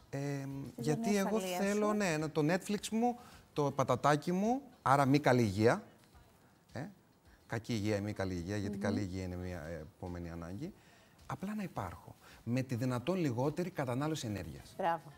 Ε, 0.10 0.20
γιατί 0.75 1.18
εγώ 1.18 1.39
θέλω, 1.39 1.94
ναι, 1.94 2.18
το 2.32 2.46
Netflix 2.54 2.89
μου, 2.92 3.20
το 3.54 3.72
πατατάκι 3.72 4.32
μου, 4.32 4.62
άρα 4.82 5.06
μη 5.06 5.20
καλή 5.20 5.42
υγεία. 5.42 5.84
Ε, 6.72 6.86
κακή 7.48 7.74
υγεία, 7.74 8.01
μη 8.01 8.13
καλή 8.13 8.34
υγεία, 8.34 8.58
γιατί 8.58 8.77
καλή 8.77 9.00
υγεία 9.00 9.24
είναι 9.24 9.36
μια 9.36 9.62
επόμενη 9.62 10.30
ανάγκη. 10.30 10.74
Απλά 11.25 11.56
να 11.56 11.63
υπάρχω 11.63 12.16
με 12.50 12.62
τη 12.62 12.75
δυνατόν 12.75 13.16
λιγότερη 13.18 13.70
κατανάλωση 13.70 14.27
ενέργειας. 14.27 14.74
Μπράβο. 14.77 15.12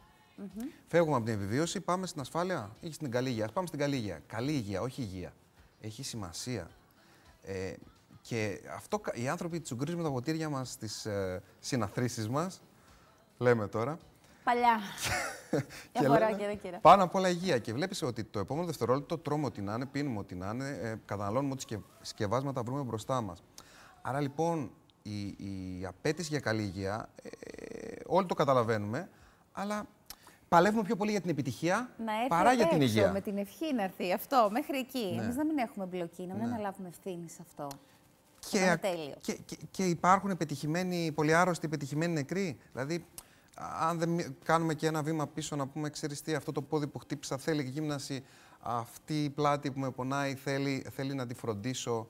Φεύγουμε 0.88 1.16
από 1.16 1.26
την 1.26 1.34
επιβίωση, 1.34 1.82
πάμε 1.82 2.08
στην 2.08 2.22
ασφάλεια 2.22 2.76
ή 2.80 2.92
στην 2.92 3.12
καλή 3.12 3.30
υγεία. 3.30 3.48
πάμε 3.48 3.68
στην 3.68 3.80
καλή 3.80 3.96
υγεία. 3.96 4.22
Καλή 4.28 4.52
υγεία, 4.52 4.82
όχι 4.82 5.02
υγεία. 5.02 5.34
Έχει 5.82 6.04
σημασία. 6.04 6.70
Ε, 7.42 7.74
και 8.22 8.62
αυτό 8.76 9.02
οι 9.14 9.28
άνθρωποι 9.28 9.60
τσουγκρίζουν 9.60 10.04
τα 10.04 10.12
ποτήρια 10.12 10.50
μας 10.50 10.72
στις 10.72 11.06
ε, 11.06 11.44
συναθρήσεις 11.60 12.30
μας. 12.30 12.62
Λέμε 13.38 13.68
τώρα. 13.68 13.98
Παλιά. 14.44 14.80
και 15.92 16.08
λέμε, 16.08 16.80
πάνω 16.82 17.04
απ' 17.04 17.16
όλα 17.16 17.30
υγεία. 17.30 17.58
Και 17.60 17.74
βλέπεις 17.74 18.02
ότι 18.02 18.24
το 18.24 18.40
επόμενο 18.40 18.66
δευτερόλεπτο 18.66 19.18
τρώμε 19.18 19.46
ό,τι 19.46 19.62
να 19.62 19.74
είναι, 19.74 19.86
πίνουμε 19.86 20.20
ό,τι 20.20 20.36
να 20.36 20.50
είναι, 20.50 20.70
ε, 20.70 20.96
καταναλώνουμε 21.06 21.54
ό,τι 21.54 21.78
σκευάσματα 22.02 22.64
βρούμε 22.64 22.82
μπροστά 22.82 23.22
μας. 23.22 23.44
Άρα 24.02 24.20
λοιπόν 24.20 24.72
η, 25.04 25.20
η 25.28 25.86
απέτηση 25.88 26.28
για 26.30 26.40
καλή 26.40 26.62
υγεία, 26.62 27.10
ε, 27.24 27.30
όλοι 28.06 28.26
το 28.28 28.34
καταλαβαίνουμε, 28.34 29.10
αλλά 29.52 29.86
παλεύουμε 30.48 30.84
πιο 30.84 30.96
πολύ 30.96 31.12
για 31.12 31.22
την 31.22 31.30
επιτυχία 31.30 31.90
να 32.06 32.14
έρθει 32.16 32.28
παρά 32.28 32.54
για 32.54 32.68
την 32.68 32.82
έξω, 32.82 32.88
υγεία. 32.98 33.12
Με 33.12 33.22
την 33.22 33.38
ευχή 33.38 33.74
να 33.74 33.84
έρθει 33.84 34.14
αυτό, 34.14 34.50
μέχρι 34.52 34.78
εκεί. 34.78 35.14
Ναι. 35.16 35.24
Εμείς 35.24 35.36
να 35.36 35.46
μην 35.46 35.58
έχουμε 35.58 35.86
μπλοκή, 35.86 36.26
να 36.26 36.34
μην 36.34 36.48
Ναι. 36.48 36.54
αναλάβουμε 36.54 36.88
ευθύνη 36.88 37.30
σε 37.30 37.38
αυτό. 37.42 37.68
Και, 38.50 38.58
είναι 38.60 38.78
τέλειο. 38.78 39.16
και, 39.22 39.34
και, 39.46 39.58
και 39.72 39.86
υπάρχουν 39.86 40.38
πετυχημένοι, 40.38 41.12
πολύ 41.12 41.34
άρρωστοι, 41.36 41.68
πετυχημένοι 41.68 42.14
νεκροί. 42.14 42.58
Δηλαδή, 42.74 43.06
α- 43.56 43.88
αν 43.90 43.98
δεν 44.00 44.10
μι- 44.10 44.28
κάνουμε 44.44 44.74
και 44.74 44.88
ένα 44.88 45.04
βήμα 45.04 45.28
πίσω 45.28 45.56
να 45.56 45.68
πούμε, 45.68 45.90
ξέρεις 45.90 46.22
τι, 46.22 46.34
αυτό 46.34 46.52
το 46.52 46.62
πόδι 46.62 46.88
που 46.88 47.00
χτύπησα 47.00 47.38
θέλει 47.38 47.64
γύμναση, 47.64 48.24
αυτή 48.60 49.24
η 49.24 49.30
πλάτη 49.30 49.72
που 49.72 49.80
με 49.80 49.92
πονάει 49.92 50.36
θέλει, 50.36 50.86
θέλει 50.92 51.14
να 51.14 51.26
τη 51.28 51.34
φροντίσω 51.34 52.08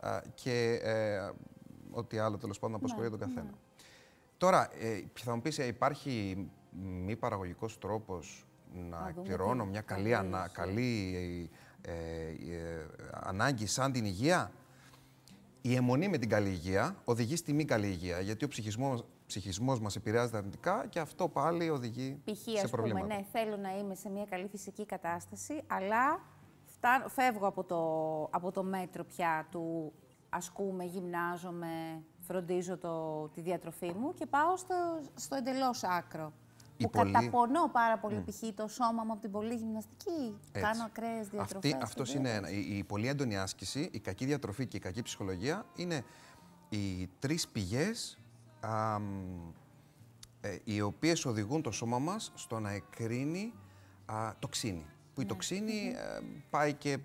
α, 0.00 0.20
και 0.34 0.80
ε, 0.82 1.30
ό,τι 1.92 2.18
άλλο 2.18 2.36
τέλος 2.38 2.58
πάντων 2.58 2.76
απασχολεί 2.76 3.04
Ναι, 3.04 3.10
τον 3.10 3.18
καθένα. 3.18 3.50
Τώρα, 4.36 4.70
ε, 4.78 5.02
θα 5.14 5.34
μου 5.34 5.40
πεις, 5.40 5.58
ε, 5.58 5.66
υπάρχει 5.66 6.46
μη 7.04 7.16
παραγωγικός 7.16 7.78
τρόπος 7.78 8.46
να 8.74 8.82
Να 8.82 8.96
δούμε 8.98 9.08
εκπληρώνω 9.10 9.62
την 9.62 9.70
μια 9.70 9.80
καλή, 9.80 10.02
καλή 10.02 10.14
ανα, 10.14 10.38
ισχύ. 10.44 10.54
καλή 10.56 11.50
ε, 11.82 11.90
ε, 11.92 12.28
ε, 12.54 12.86
ανάγκη 13.10 13.66
σαν 13.66 13.92
την 13.92 14.04
υγεία; 14.04 14.52
Η 15.60 15.74
αιμονή 15.74 16.08
με 16.08 16.18
την 16.18 16.28
καλή 16.28 16.48
υγεία 16.48 16.96
οδηγεί 17.04 17.36
στη 17.36 17.52
μη 17.52 17.64
καλή 17.64 17.86
υγεία, 17.86 18.20
γιατί 18.20 18.44
ο 18.44 18.48
ψυχισμός, 18.48 19.04
ψυχισμός 19.26 19.80
μας 19.80 19.96
επηρεάζεται 19.96 20.36
αρνητικά 20.36 20.86
και 20.88 20.98
αυτό 21.00 21.28
πάλι 21.28 21.70
οδηγεί 21.70 22.20
Π.χ. 22.24 22.38
σε 22.38 22.50
ας 22.50 22.54
πούμε, 22.60 22.68
προβλήματα. 22.70 23.06
ναι, 23.06 23.24
θέλω 23.32 23.56
να 23.56 23.78
είμαι 23.78 23.94
σε 23.94 24.08
μια 24.10 24.24
καλή 24.24 24.48
φυσική 24.48 24.86
κατάσταση, 24.86 25.62
αλλά 25.66 26.20
φτάνω, 26.64 27.08
φεύγω 27.08 27.46
από 27.46 27.64
το, 27.64 27.82
από 28.30 28.50
το 28.52 28.62
μέτρο 28.62 29.04
πια 29.04 29.46
του 29.50 29.92
ασκούμε, 30.30 30.84
γυμνάζομαι, 30.84 32.02
φροντίζω 32.20 32.78
το, 32.78 33.28
τη 33.28 33.40
διατροφή 33.40 33.92
μου 33.92 34.14
και 34.14 34.26
πάω 34.26 34.56
στο, 34.56 35.00
στο 35.14 35.34
εντελώς 35.36 35.82
άκρο. 35.84 36.32
Η 36.76 36.82
που 36.82 36.90
πολλή- 36.90 37.12
καταπονώ 37.12 37.68
πάρα 37.72 37.98
πολύ 37.98 38.24
π.χ. 38.26 38.54
το 38.54 38.68
σώμα 38.68 39.04
μου 39.04 39.12
από 39.12 39.20
την 39.20 39.30
πολλή 39.30 39.54
γυμναστική. 39.54 40.38
Έτσι. 40.52 40.60
Κάνω 40.70 40.84
ακραίες 40.84 41.28
διατροφές. 41.28 41.72
Αυτή, 41.72 41.84
αυτός 41.84 42.14
είναι 42.14 42.34
ένα. 42.34 42.50
Η, 42.50 42.76
η 42.76 42.84
πολύ 42.84 43.08
έντονη 43.08 43.38
άσκηση, 43.38 43.88
η 43.92 43.98
κακή 43.98 44.24
διατροφή 44.24 44.66
και 44.66 44.76
η 44.76 44.80
κακή 44.80 45.02
ψυχολογία 45.02 45.66
είναι 45.76 46.04
οι 46.68 47.06
τρεις 47.18 47.48
πηγές 47.48 48.18
α, 48.60 48.98
μ, 48.98 49.04
ε, 50.40 50.58
οι 50.64 50.80
οποίες 50.80 51.24
οδηγούν 51.24 51.62
το 51.62 51.70
σώμα 51.70 51.98
μας 51.98 52.32
στο 52.34 52.58
να 52.58 52.70
εκρίνει 52.70 53.52
α, 54.06 54.32
τοξίνη. 54.38 54.86
Που 55.14 55.20
η 55.20 55.26
τοξίνη 55.26 55.94
ε, 55.96 56.20
πάει 56.50 56.74
και 56.74 56.98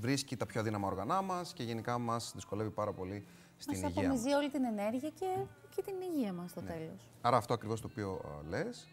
βρίσκει 0.00 0.36
τα 0.36 0.46
πιο 0.46 0.60
αδύναμα 0.60 0.86
όργανά 0.86 1.22
μας 1.22 1.52
και 1.52 1.62
γενικά 1.62 1.98
μας 1.98 2.32
δυσκολεύει 2.34 2.70
πάρα 2.70 2.92
πολύ 2.92 3.24
στην 3.58 3.72
Μας 3.72 3.82
υγεία 3.90 3.94
μας. 3.94 4.04
απομυζεί 4.20 4.34
όλη 4.36 4.50
την 4.50 4.64
ενέργεια 4.64 5.08
και, 5.10 5.26
και 5.74 5.82
την 5.82 5.94
υγεία 6.12 6.32
μας 6.32 6.50
στο 6.50 6.60
τέλος. 6.60 7.10
Άρα 7.20 7.36
αυτό 7.36 7.54
ακριβώς 7.54 7.80
το 7.80 7.88
οποίο 7.90 8.10
α, 8.24 8.48
λες 8.48 8.86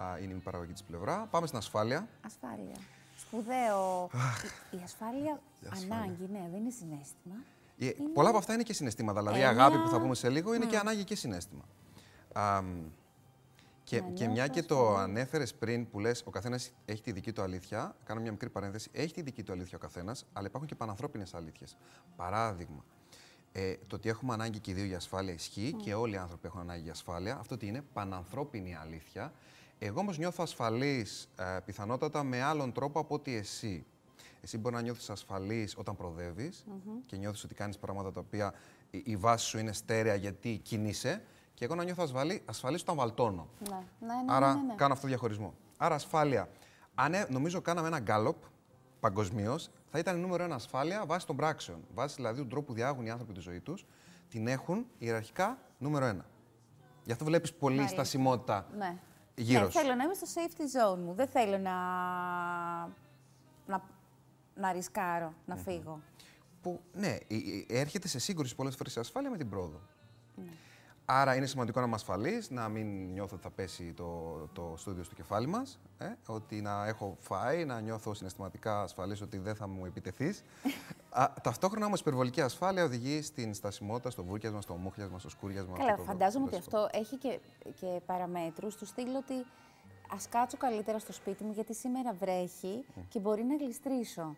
α, 0.00 0.18
είναι 0.18 0.32
η 0.32 0.36
παραγωγή 0.36 0.72
της 0.72 0.82
πλευρά. 0.82 1.26
Πάμε 1.30 1.46
στην 1.46 1.58
ασφάλεια. 1.58 2.08
Ασφάλεια. 2.26 2.76
Σπουδαίο. 3.16 4.10
η, 4.70 4.76
η 4.76 4.80
ασφάλεια, 4.84 5.40
Η 5.60 5.66
ασφάλεια. 5.70 5.94
ανάγκη, 5.96 6.28
ναι, 6.32 6.48
δεν 6.50 6.60
είναι 6.60 6.70
συνέστημα. 6.70 7.34
Ε, 7.78 7.84
Είναι- 7.86 7.94
Πολλά 8.14 8.28
από 8.28 8.38
αυτά 8.38 8.52
είναι 8.54 8.62
και 8.62 8.72
συναισθήματα. 8.72 9.20
Δηλαδή, 9.20 9.38
η 9.38 9.42
Έννοια- 9.42 9.62
αγάπη 9.64 9.82
που 9.82 9.88
θα 9.88 10.00
πούμε 10.00 10.14
σε 10.14 10.28
λίγο 10.28 10.54
είναι 10.54 10.66
και 10.66 10.76
ανάγκη 10.78 11.04
και 11.04 11.14
συνέστημα. 11.16 11.64
Α, 12.32 12.62
μ, 12.62 12.84
και, 13.88 14.00
Να 14.00 14.10
και 14.10 14.24
μια 14.24 14.32
νιώθω 14.32 14.52
και 14.52 14.62
το 14.62 14.80
ασφαλή. 14.80 15.02
ανέφερες 15.02 15.54
πριν 15.54 15.88
που 15.88 16.00
λες, 16.00 16.22
ο 16.26 16.30
καθένας 16.30 16.72
έχει 16.84 17.02
τη 17.02 17.12
δική 17.12 17.32
του 17.32 17.42
αλήθεια. 17.42 17.96
Κάνω 18.04 18.20
μια 18.20 18.30
μικρή 18.30 18.50
παρένθεση. 18.50 18.88
Έχει 18.92 19.12
τη 19.12 19.22
δική 19.22 19.42
του 19.42 19.52
αλήθεια 19.52 19.76
ο 19.76 19.80
καθένας, 19.80 20.26
αλλά 20.32 20.46
υπάρχουν 20.46 20.68
και 20.68 20.74
πανανθρώπινες 20.74 21.34
αλήθειες. 21.34 21.76
Παράδειγμα, 22.16 22.84
ε, 23.52 23.74
το 23.86 23.96
ότι 23.96 24.08
έχουμε 24.08 24.32
ανάγκη 24.32 24.58
και 24.58 24.70
οι 24.70 24.74
δύο 24.74 24.84
για 24.84 24.96
ασφάλεια 24.96 25.32
ισχύει 25.32 25.72
και 25.72 25.94
όλοι 25.94 26.14
οι 26.14 26.16
άνθρωποι 26.16 26.46
έχουν 26.46 26.60
ανάγκη 26.60 26.82
για 26.82 26.92
ασφάλεια. 26.92 27.36
Αυτό 27.38 27.56
τι 27.56 27.66
είναι, 27.66 27.82
πανανθρώπινη 27.92 28.76
αλήθεια. 28.76 29.32
Εγώ 29.78 30.00
όμως 30.00 30.18
νιώθω 30.18 30.42
ασφαλής 30.42 31.28
ε, 31.38 31.58
πιθανότατα 31.64 32.22
με 32.22 32.42
άλλον 32.42 32.72
τρόπο 32.72 33.00
από 33.00 33.14
ότι 33.14 33.34
εσύ. 33.34 33.84
Εσύ 34.40 34.58
μπορεί 34.58 34.74
να 34.74 34.80
νιώθεις 34.80 35.10
ασφαλής 35.10 35.74
όταν 35.76 35.96
προοδεύει 35.96 36.52
και 37.06 37.16
νιώθεις 37.16 37.44
ότι 37.44 37.54
κάνεις 37.54 37.78
πράγματα 37.78 38.12
τα 38.12 38.20
οποία 38.20 38.54
η, 38.90 39.02
η 39.04 39.16
βάση 39.16 39.46
σου 39.46 39.58
είναι 39.58 39.72
στέρεα 39.72 40.14
γιατί 40.14 40.58
κινείσαι. 40.58 41.22
Και 41.58 41.64
εγώ 41.64 41.74
να 41.74 41.84
νιώθω 41.84 42.02
ασφαλή, 42.02 42.42
ασφαλής 42.44 42.82
όταν 42.82 42.96
βαλτώνω. 42.96 43.48
Ναι, 43.68 43.76
ναι, 44.00 44.06
ναι. 44.06 44.32
Άρα 44.32 44.54
ναι, 44.54 44.62
ναι. 44.62 44.74
κάνω 44.74 44.92
αυτό 44.92 45.02
το 45.02 45.08
διαχωρισμό. 45.08 45.54
Άρα 45.76 45.94
ασφάλεια. 45.94 46.48
Αν 46.94 47.14
ε, 47.14 47.26
νομίζω 47.30 47.60
κάναμε 47.60 47.86
ένα 47.86 47.98
γκάλωπ 47.98 48.36
παγκοσμίως, 49.00 49.70
θα 49.90 49.98
ήταν 49.98 50.16
η 50.16 50.20
νούμερο 50.20 50.42
ένα 50.42 50.54
ασφάλεια 50.54 51.06
βάσει 51.06 51.26
των 51.26 51.36
πράξεων. 51.36 51.84
Βάσει 51.94 52.14
δηλαδή 52.14 52.40
του 52.40 52.46
τρόπου 52.46 52.66
που 52.66 52.72
διάγουν 52.72 53.06
οι 53.06 53.10
άνθρωποι 53.10 53.32
τη 53.32 53.40
ζωή 53.40 53.60
τους, 53.60 53.86
την 54.28 54.46
έχουν 54.46 54.86
ιεραρχικά 54.98 55.58
νούμερο 55.78 56.04
ένα. 56.04 56.24
Γι' 57.04 57.12
αυτό 57.12 57.24
βλέπεις 57.24 57.52
πολύ 57.52 57.76
Μάλιστα. 57.76 57.96
στασιμότητα 57.96 58.66
Ναι. 58.76 58.96
γύρω 59.34 59.64
ναι, 59.64 59.70
σου. 59.70 59.78
θέλω 59.78 59.94
να 59.94 60.04
είμαι 60.04 60.14
στο 60.14 60.26
safety 60.34 60.94
zone 60.94 60.98
μου. 60.98 61.14
Δεν 61.14 61.28
θέλω 61.28 61.58
να, 61.58 61.72
να, 63.66 63.84
να 64.54 64.72
ρισκάρω, 64.72 65.32
να 65.46 65.56
φύγω. 65.56 66.00
Που, 66.62 66.80
ναι, 66.92 67.08
ε, 67.08 67.36
ε, 67.68 67.80
έρχεται 67.80 68.08
σε 68.08 68.18
σύγκρουση 68.18 68.54
πολλές 68.54 68.76
φορές 68.76 68.96
η 68.96 69.00
ασφάλεια 69.00 69.30
με 69.30 69.36
την 69.36 69.48
πρόοδο. 69.48 69.80
Ναι. 70.34 70.50
Άρα 71.10 71.34
είναι 71.36 71.46
σημαντικό 71.46 71.80
να 71.80 71.86
είμαι 71.86 71.94
ασφαλής, 71.94 72.50
να 72.50 72.68
μην 72.68 73.12
νιώθω 73.12 73.34
ότι 73.34 73.42
θα 73.42 73.50
πέσει 73.50 73.92
το, 73.92 74.36
το 74.52 74.74
στούντιο 74.76 75.02
στο 75.04 75.14
κεφάλι 75.14 75.46
μας. 75.46 75.78
Ε, 75.98 76.06
ότι 76.26 76.60
να 76.60 76.86
έχω 76.86 77.16
φάει, 77.20 77.64
να 77.64 77.80
νιώθω 77.80 78.14
συναισθηματικά 78.14 78.82
ασφαλής 78.82 79.20
ότι 79.20 79.38
δεν 79.38 79.54
θα 79.54 79.68
μου 79.68 79.84
επιτεθείς. 79.86 80.42
ταυτόχρονα 81.42 81.86
όμως 81.86 81.98
η 81.98 82.02
υπερβολική 82.06 82.40
ασφάλεια 82.40 82.84
οδηγεί 82.84 83.22
στην 83.22 83.54
στασιμότητα, 83.54 84.10
στο 84.10 84.24
βούρκιασμα, 84.24 84.60
στο 84.60 84.74
μούχιασμα, 84.74 85.18
στο 85.18 85.28
σκούριασμα. 85.28 85.76
Καλά, 85.76 85.90
αυτό 85.92 86.04
το- 86.04 86.10
φαντάζομαι 86.10 86.50
το 86.50 86.56
ότι 86.56 86.64
κλασικό. 86.68 86.78
αυτό 86.84 86.98
έχει 86.98 87.16
και, 87.16 87.38
και 87.80 88.00
παραμέτρους 88.06 88.76
του 88.76 88.86
στυλ 88.86 89.14
ότι 89.14 89.34
ας 90.14 90.28
κάτσω 90.28 90.56
καλύτερα 90.56 90.98
στο 90.98 91.12
σπίτι 91.12 91.44
μου 91.44 91.52
γιατί 91.52 91.74
σήμερα 91.74 92.12
βρέχει 92.12 92.84
και 93.08 93.18
μπορεί 93.18 93.44
να 93.44 93.56
γλιστρήσω. 93.56 94.36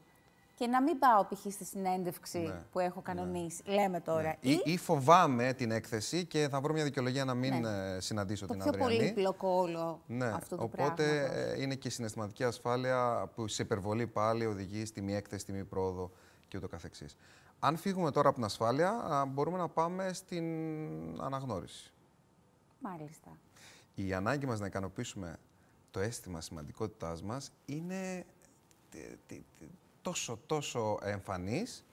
Και 0.61 0.67
να 0.67 0.83
μην 0.83 0.99
πάω 0.99 1.25
π.χ. 1.25 1.53
στη 1.53 1.65
συνέντευξη 1.65 2.39
Ναι, 2.39 2.63
που 2.73 2.79
έχω 2.79 3.01
κανονίσει, 3.01 3.63
λέμε 3.67 4.01
τώρα. 4.01 4.37
Ή, 4.41 4.61
ή 4.65 4.77
φοβάμαι 4.77 5.53
την 5.53 5.71
έκθεση 5.71 6.25
και 6.25 6.49
θα 6.51 6.61
βρω 6.61 6.73
μια 6.73 6.85
δικαιολογία 6.85 7.25
να 7.25 7.35
μην 7.35 7.61
Ναι. 7.61 7.95
ε, 7.97 8.01
συναντήσω 8.01 8.47
το 8.47 8.53
την 8.53 8.63
πιο 8.63 8.71
Αδριανή. 8.73 8.97
πολύπλοκο 8.99 9.49
όλο 9.49 10.01
Ναι, 10.07 10.27
αυτού 10.27 10.57
του 10.57 10.63
οπότε 10.65 11.03
πράγματος. 11.05 11.37
ε, 11.57 11.63
είναι 11.63 11.75
και 11.75 11.89
η 11.89 11.91
συναισθηματική 11.91 12.45
ασφάλεια 12.45 13.31
που 13.35 13.49
σε 13.49 13.63
υπερβολή 13.63 14.07
πάλι 14.07 14.47
οδηγεί 14.47 14.85
στη 14.85 15.01
μη 15.03 15.15
έκθεση, 15.15 15.41
στη 15.43 15.53
μη 15.53 15.65
πρόοδο 15.65 16.11
και 16.49 16.57
ούτω 16.57 16.69
καθεξής. 16.69 17.17
Αν 17.59 17.77
φύγουμε 17.77 18.11
τώρα 18.11 18.27
από 18.29 18.37
την 18.37 18.45
ασφάλεια, 18.47 18.91
α, 18.91 19.25
μπορούμε 19.27 19.59
να 19.59 19.69
πάμε 19.69 20.13
στην 20.13 20.45
αναγνώριση. 21.21 21.93
Μάλιστα. 22.81 23.31
Η 23.95 24.13
ανάγκη 24.13 24.47
μας 24.47 24.61
να 24.61 24.67
ικανοποιήσουμε 24.67 25.37
το 25.91 26.01
αίσθημα 26.01 26.41
σημαντικότητάς 26.41 27.23
μας 27.23 27.53
είναι 27.67 28.25
τε- 28.91 29.19
τε- 29.27 29.43
τε- 29.59 29.69
τόσο, 30.03 30.39
τόσο 30.47 30.99
εμφανής 31.03 31.85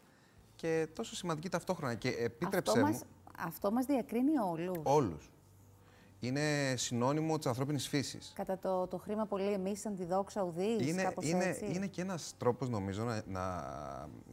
και 0.55 0.87
τόσο 0.93 1.15
σημαντική 1.15 1.49
ταυτόχρονα. 1.49 1.95
Και 1.95 2.09
επίτρεψε 2.09 2.71
Αυτό 2.71 2.85
μου... 2.85 2.91
μας, 2.91 3.03
αυτό 3.37 3.71
μας 3.71 3.85
διακρίνει 3.85 4.37
όλους. 4.37 4.77
Όλους. 4.83 5.31
Είναι 6.19 6.73
συνώνυμο 6.77 7.37
της 7.37 7.47
ανθρώπινης 7.47 7.87
φύσης. 7.87 8.31
Κατά 8.35 8.57
το, 8.57 8.87
το 8.87 8.97
χρήμα 8.97 9.25
πολύ 9.25 9.51
εμείς 9.51 9.79
σαν 9.79 9.95
τη 9.95 10.05
δόξα 10.05 10.43
ουδής, 10.43 10.87
Είναι, 10.87 11.03
κάπως 11.03 11.29
είναι, 11.29 11.45
έτσι. 11.45 11.71
είναι 11.73 11.87
και 11.87 12.01
ένας 12.01 12.33
τρόπος, 12.37 12.69
νομίζω, 12.69 13.03
να, 13.03 13.23
να 13.27 13.55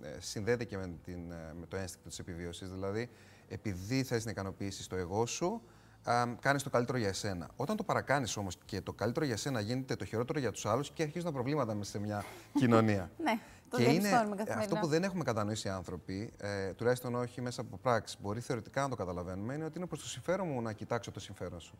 ε, 0.02 0.20
συνδέεται 0.20 0.64
και 0.64 0.76
με, 0.76 0.94
την, 1.04 1.32
ε, 1.32 1.54
με 1.60 1.66
το 1.66 1.76
ένστικτο 1.76 2.08
της 2.08 2.18
επιβίωσης. 2.18 2.70
Δηλαδή, 2.70 3.10
επειδή 3.48 4.02
θες 4.02 4.24
να 4.24 4.30
ικανοποιήσεις 4.30 4.86
το 4.86 4.96
εγώ 4.96 5.26
σου, 5.26 5.62
α, 6.04 6.24
κάνεις 6.40 6.62
το 6.62 6.70
καλύτερο 6.70 6.98
για 6.98 7.08
εσένα. 7.08 7.48
Όταν 7.56 7.76
το 7.76 7.82
παρακάνεις 7.84 8.36
όμως 8.36 8.56
και 8.64 8.80
το 8.80 8.92
καλύτερο 8.92 9.24
για 9.24 9.34
εσένα 9.34 9.60
γίνεται 9.60 9.96
το 9.96 10.04
χειρότερο 10.04 10.38
για 10.38 10.50
τους 10.50 10.66
άλλους 10.66 10.90
και 10.90 11.02
αρχίζουν 11.02 11.26
τα 11.26 11.32
προβλήματα 11.32 11.74
μέσα 11.74 11.90
σε 11.90 11.98
μια 11.98 12.24
κοινωνία. 12.60 13.10
Ναι, 13.22 13.38
το 13.68 13.76
και 13.76 13.82
είναι 13.82 13.92
διαπιστώνουμε 13.92 14.36
καθημερινά. 14.36 14.62
αυτό 14.64 14.76
που 14.76 14.86
δεν 14.86 15.02
έχουμε 15.04 15.24
κατανοήσει 15.24 15.68
οι 15.68 15.70
άνθρωποι, 15.70 16.32
ε, 16.36 16.72
τουλάχιστον 16.72 17.14
όχι 17.14 17.40
μέσα 17.40 17.60
από 17.60 17.76
πράξη, 17.76 18.16
μπορεί 18.20 18.40
θεωρητικά 18.40 18.82
να 18.82 18.88
το 18.88 18.96
καταλαβαίνουμε, 18.96 19.54
είναι 19.54 19.64
ότι 19.64 19.78
είναι 19.78 19.86
προς 19.86 20.00
το 20.00 20.06
συμφέρον 20.08 20.48
μου 20.48 20.62
να 20.62 20.72
κοιτάξω 20.72 21.10
το 21.10 21.20
συμφέρον 21.20 21.60
σου. 21.60 21.78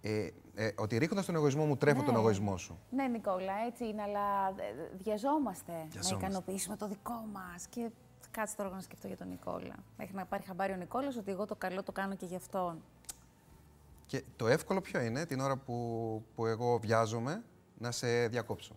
Ε, 0.00 0.28
ε, 0.54 0.70
ότι 0.76 0.98
ρίχνοντας 0.98 1.26
τον 1.26 1.34
εγωισμό 1.34 1.64
μου, 1.64 1.76
τρέφω 1.76 2.02
τον 2.02 2.12
Ναι. 2.14 2.18
εγωισμό 2.20 2.56
σου. 2.56 2.78
Ναι, 2.90 3.06
Νικόλα, 3.08 3.52
έτσι 3.66 3.86
είναι, 3.86 4.02
αλλά 4.02 4.48
ε, 4.48 4.96
βιαζόμαστε, 5.02 5.72
να 5.72 5.78
Βιαζόμαστε. 5.90 6.26
ικανοποιήσουμε 6.26 6.76
το 6.76 6.88
δικό 6.88 7.24
μας. 7.32 7.66
Και 7.66 7.90
κάτσε 8.30 8.56
τώρα 8.56 8.70
να 8.70 8.80
σκεφτώ 8.80 9.06
για 9.06 9.16
τον 9.16 9.28
Νικόλα. 9.28 9.74
Μέχρι 9.98 10.14
να 10.14 10.24
πάρει 10.24 10.42
χαμπάρι 10.42 10.72
ο 10.72 10.76
Νικόλας 10.76 11.16
ότι 11.16 11.30
εγώ 11.30 11.44
το 11.46 11.54
καλό 11.54 11.82
το 11.82 11.92
κάνω 11.92 12.14
και 12.16 12.26
γι' 12.26 12.36
αυτόν. 12.36 12.82
Και 14.06 14.22
το 14.36 14.46
εύκολο 14.46 14.80
ποιο 14.80 15.00
είναι, 15.00 15.26
την 15.26 15.40
ώρα 15.40 15.56
που, 15.56 16.24
που 16.34 16.46
εγώ 16.46 16.78
βιάζομαι, 16.78 17.42
να 17.78 17.90
σε 17.90 18.28
διακόψω. 18.28 18.76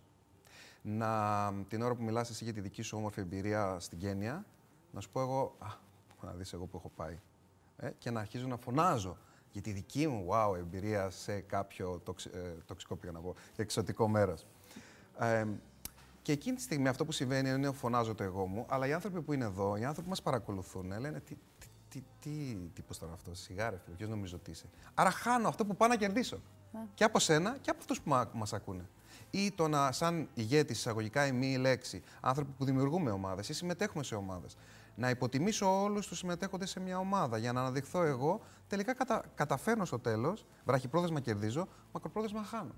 Να, 0.82 1.52
την 1.68 1.82
ώρα 1.82 1.94
που 1.94 2.02
μιλάς 2.02 2.30
εσύ 2.30 2.44
για 2.44 2.52
τη 2.52 2.60
δική 2.60 2.82
σου 2.82 2.96
όμορφη 2.96 3.20
εμπειρία 3.20 3.76
στην 3.80 3.98
Κένια, 3.98 4.44
να 4.90 5.00
σου 5.00 5.10
πω 5.10 5.20
εγώ, 5.20 5.56
α, 5.58 5.66
να 6.22 6.32
δεις 6.32 6.52
εγώ 6.52 6.66
που 6.66 6.76
έχω 6.76 6.90
πάει. 6.96 7.18
Ε, 7.76 7.90
και 7.98 8.10
να 8.10 8.20
αρχίζω 8.20 8.46
να 8.46 8.56
φωνάζω 8.56 9.16
για 9.52 9.62
τη 9.62 9.70
δική 9.70 10.06
μου, 10.06 10.28
wow, 10.30 10.56
εμπειρία 10.56 11.10
σε 11.10 11.40
κάποιο 11.40 12.00
τοξ, 12.04 12.26
ε, 12.26 12.56
τοξικό, 12.66 12.96
πήγα 12.96 13.12
να 13.12 13.20
πω, 13.20 13.34
εξωτικό 13.56 14.08
μέρος. 14.08 14.46
Ε, 15.18 15.46
και 16.22 16.32
εκείνη 16.32 16.56
τη 16.56 16.62
στιγμή 16.62 16.88
αυτό 16.88 17.04
που 17.04 17.12
συμβαίνει 17.12 17.50
είναι 17.50 17.68
ότι 17.68 17.76
φωνάζω 17.76 18.14
το 18.14 18.22
εγώ 18.22 18.46
μου, 18.46 18.66
αλλά 18.68 18.86
οι 18.86 18.92
άνθρωποι 18.92 19.22
που 19.22 19.32
είναι 19.32 19.44
εδώ, 19.44 19.76
οι 19.76 19.84
άνθρωποι 19.84 20.02
που 20.02 20.08
μας 20.08 20.22
παρακολουθούν, 20.22 20.98
λένε 21.00 21.20
τι, 21.20 21.36
τι, 21.90 22.02
τι, 22.20 22.30
τι 22.30 22.70
τύπος 22.74 22.98
τώρα 22.98 23.12
αυτός, 23.12 23.38
σιγάρε 23.38 23.76
φίλε, 23.84 23.96
ποιος 23.96 24.08
νομίζω 24.08 24.36
ότι 24.36 24.50
είσαι. 24.50 24.64
Άρα 24.94 25.10
χάνω 25.10 25.48
αυτό 25.48 25.64
που 25.64 25.76
πάω 25.76 25.88
να 25.88 25.96
κερδίσω. 25.96 26.40
Ναι. 26.72 26.80
Και 26.94 27.04
από 27.04 27.18
σένα 27.18 27.56
και 27.60 27.70
από 27.70 27.78
αυτούς 27.80 28.00
που 28.00 28.28
μας 28.32 28.52
ακούνε. 28.52 28.88
Ή 29.30 29.50
το 29.50 29.68
να, 29.68 29.92
σαν 29.92 30.28
ηγέτης, 30.34 30.78
εισαγωγικά 30.78 31.26
η 31.26 31.32
μη 31.32 31.56
λέξη, 31.56 32.02
άνθρωποι 32.20 32.52
που 32.58 32.64
δημιουργούμε 32.64 33.10
ομάδες 33.10 33.48
ή 33.48 33.52
συμμετέχουμε 33.52 34.02
σε 34.02 34.14
ομάδες, 34.14 34.56
να 34.94 35.10
υποτιμήσω 35.10 35.82
όλους 35.82 36.06
τους 36.06 36.18
συμμετέχοντες 36.18 36.70
σε 36.70 36.80
μια 36.80 36.98
ομάδα 36.98 37.38
για 37.38 37.52
να 37.52 37.60
αναδειχθώ 37.60 38.02
εγώ, 38.02 38.40
τελικά 38.68 38.94
κατα, 38.94 39.24
καταφέρνω 39.34 39.84
στο 39.84 39.98
τέλος, 39.98 40.46
βραχυπρόθεσμα 40.64 41.20
κερδίζω, 41.20 41.68
μακροπρόθεσμα 41.92 42.42
χάνω. 42.44 42.74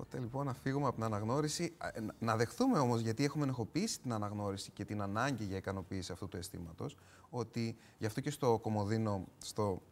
Οπότε 0.00 0.18
λοιπόν 0.18 0.46
να 0.46 0.54
φύγουμε 0.54 0.86
από 0.86 0.94
την 0.94 1.04
αναγνώριση, 1.04 1.76
ε, 1.94 2.00
να 2.18 2.36
δεχθούμε 2.36 2.78
όμως, 2.78 3.00
γιατί 3.00 3.24
έχουμε 3.24 3.44
ενοχοποιήσει 3.44 4.00
την 4.00 4.12
αναγνώριση 4.12 4.70
και 4.70 4.84
την 4.84 5.02
ανάγκη 5.02 5.44
για 5.44 5.56
ικανοποίηση 5.56 6.12
αυτού 6.12 6.28
του 6.28 6.36
αισθήματος, 6.36 6.96
ότι 7.30 7.76
γι' 7.98 8.06
αυτό 8.06 8.20
και 8.20 8.30
στο 8.30 8.58
Κομοδίνο, 8.62 9.24
στο 9.38 9.82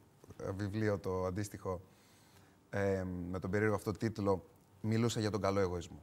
ε, 0.42 0.50
βιβλίο 0.50 0.98
το 0.98 1.24
αντίστοιχο, 1.24 1.80
ε, 2.70 3.04
με 3.30 3.38
τον 3.38 3.50
περίεργο 3.50 3.74
αυτό 3.74 3.92
τίτλο, 3.92 4.44
μιλούσα 4.80 5.20
για 5.20 5.30
τον 5.30 5.40
καλό 5.40 5.60
εγωισμό. 5.60 6.02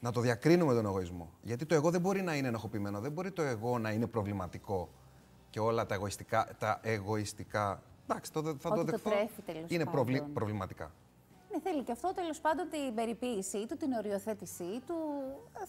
Να 0.00 0.12
το 0.12 0.20
διακρίνουμε 0.20 0.74
τον 0.74 0.86
εγωισμό. 0.86 1.32
Γιατί 1.42 1.66
το 1.66 1.74
εγώ 1.74 1.90
δεν 1.90 2.00
μπορεί 2.00 2.22
να 2.22 2.36
είναι 2.36 2.48
ενοχοποιημένο, 2.48 3.00
δεν 3.00 3.12
μπορεί 3.12 3.30
το 3.30 3.42
εγώ 3.42 3.78
να 3.78 3.90
είναι 3.90 4.06
προβληματικό 4.06 4.88
και 5.50 5.60
όλα 5.60 5.86
τα 5.86 5.94
εγωιστικά, 5.94 6.56
τα 6.58 6.80
εγωιστικά 6.82 7.82
εντάξει, 8.02 8.32
το, 8.32 8.56
θα 8.58 8.70
το 8.74 8.84
δεχθώ, 8.84 9.10
είναι 9.66 9.84
προβληματικά. 10.32 10.92
Ναι, 11.52 11.60
θέλει 11.60 11.82
και 11.82 11.92
αυτό 11.92 12.12
τέλος 12.14 12.40
πάντων 12.40 12.68
την 12.68 12.94
περιποίησή 12.94 13.66
του, 13.66 13.76
την 13.76 13.92
οριοθέτησή 13.92 14.80
του. 14.86 14.94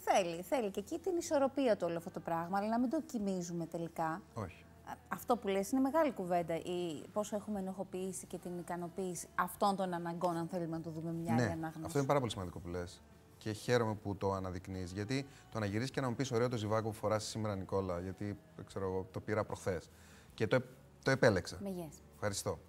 Θέλει, 0.03 0.41
θέλει 0.41 0.69
και 0.69 0.79
εκεί 0.79 0.99
την 0.99 1.17
ισορροπία 1.17 1.77
του 1.77 1.85
όλο 1.89 1.97
αυτό 1.97 2.09
το 2.09 2.19
πράγμα, 2.19 2.57
αλλά 2.57 2.67
να 2.67 2.79
μην 2.79 2.89
το 2.89 3.01
κοιμίζουμε 3.01 3.65
τελικά. 3.65 4.21
Όχι. 4.33 4.65
Αυτό 5.07 5.37
που 5.37 5.47
λες 5.47 5.71
είναι 5.71 5.81
μεγάλη 5.81 6.11
κουβέντα, 6.11 6.55
η 6.55 7.03
πόσο 7.13 7.35
έχουμε 7.35 7.59
ενοχοποιήσει 7.59 8.25
και 8.25 8.37
την 8.37 8.57
ικανοποίηση 8.59 9.27
αυτών 9.35 9.75
των 9.75 9.93
αναγκών, 9.93 10.37
αν 10.37 10.47
θέλουμε 10.47 10.77
να 10.77 10.83
το 10.83 10.89
δούμε 10.89 11.11
μια 11.11 11.33
ναι, 11.33 11.43
ανάγνωση. 11.43 11.85
Αυτό 11.85 11.97
είναι 11.97 12.07
πάρα 12.07 12.19
πολύ 12.19 12.31
σημαντικό 12.31 12.59
που 12.59 12.67
λες. 12.67 13.01
Και 13.37 13.51
χαίρομαι 13.51 13.93
που 13.93 14.15
το 14.15 14.33
αναδεικνύεις. 14.33 14.91
Γιατί 14.91 15.27
το 15.51 15.59
να 15.59 15.65
γυρίσεις 15.65 15.91
και 15.91 16.01
να 16.01 16.09
μου 16.09 16.15
πεις 16.15 16.31
ωραίο 16.31 16.49
το 16.49 16.57
ζιβάκο 16.57 16.89
που 16.89 16.95
φοράς 16.95 17.23
σήμερα, 17.23 17.55
Νικόλα, 17.55 17.99
γιατί 17.99 18.37
ξέρω, 18.65 19.07
το 19.11 19.19
πήρα 19.19 19.43
προχθές. 19.43 19.89
Και 20.33 20.47
το, 20.47 20.61
το 21.03 21.11
επέλεξα. 21.11 21.57
Με 21.61 21.73
yes. 21.77 21.99
Ευχαριστώ 22.13 22.59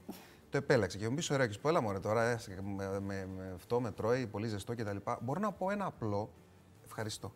το 0.54 0.60
επέλεξε. 0.60 0.98
Και 0.98 1.08
μου 1.08 1.14
πει 1.14 1.32
ωραία, 1.32 1.46
και 1.46 1.58
πω, 1.58 1.68
έλα 1.68 1.80
μωρέ 1.80 1.98
τώρα, 1.98 2.22
ε, 2.22 2.38
με, 2.76 3.00
με, 3.00 3.28
με, 3.36 3.52
αυτό 3.54 3.80
με 3.80 3.90
τρώει, 3.90 4.26
πολύ 4.26 4.48
ζεστό 4.48 4.74
κτλ. 4.74 4.96
Μπορώ 5.20 5.40
να 5.40 5.52
πω 5.52 5.70
ένα 5.70 5.84
απλό 5.84 6.30
ευχαριστώ. 6.84 7.32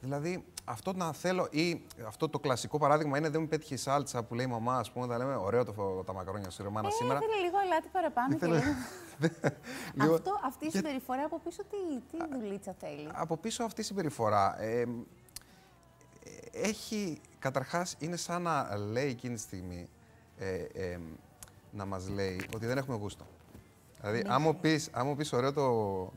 Δηλαδή, 0.00 0.44
αυτό 0.64 0.92
να 0.92 1.12
θέλω, 1.12 1.48
ή 1.50 1.82
αυτό 2.06 2.28
το 2.28 2.38
κλασικό 2.38 2.78
παράδειγμα 2.78 3.18
είναι 3.18 3.28
δεν 3.28 3.40
μου 3.40 3.48
πέτυχε 3.48 3.74
η 3.74 3.76
σάλτσα 3.76 4.22
που 4.22 4.34
λέει 4.34 4.44
η 4.48 4.48
μαμά, 4.48 4.78
ας 4.78 4.90
πούμε, 4.90 5.06
θα 5.06 5.18
λέμε 5.18 5.36
ωραίο 5.36 5.64
το, 5.64 6.02
τα 6.06 6.12
μακαρόνια 6.12 6.50
σου, 6.50 6.62
ρεμάνα 6.62 6.88
ε, 6.88 6.90
σήμερα. 6.90 7.18
Ήθελε 7.22 7.42
λίγο 7.44 7.56
αλάτι 7.58 7.88
παραπάνω. 7.92 8.34
Ήθελε... 8.34 8.62
λίγο... 10.00 10.14
αυτό, 10.14 10.40
αυτή 10.44 10.66
η 10.66 10.70
συμπεριφορά 10.70 11.24
από 11.24 11.40
πίσω 11.44 11.62
τι, 11.64 12.00
τι 12.10 12.38
δουλίτσα 12.38 12.74
θέλει; 12.78 13.08
Από 13.12 13.36
πίσω 13.36 13.64
αυτή 13.64 13.80
η 13.80 13.84
συμπεριφορά. 13.84 14.62
Ε, 14.62 14.84
έχει, 16.52 17.20
καταρχάς, 17.38 17.96
είναι 17.98 18.16
σαν 18.16 18.42
να 18.42 18.76
λέει 18.76 19.08
εκείνη 19.08 19.34
τη 19.34 19.40
στιγμή, 19.40 19.88
ε, 20.38 20.54
ε, 20.54 20.98
να 21.72 21.84
μας 21.84 22.08
λέει 22.08 22.40
ότι 22.54 22.66
δεν 22.66 22.78
έχουμε 22.78 22.96
γούστο. 22.96 23.26
Δηλαδή, 24.00 24.22
ναι. 24.22 24.34
αν 24.34 24.42
μου 24.42 24.56
πεις, 24.56 24.90
πεις 25.16 25.32
ωραίο 25.32 25.52
το, 25.52 25.72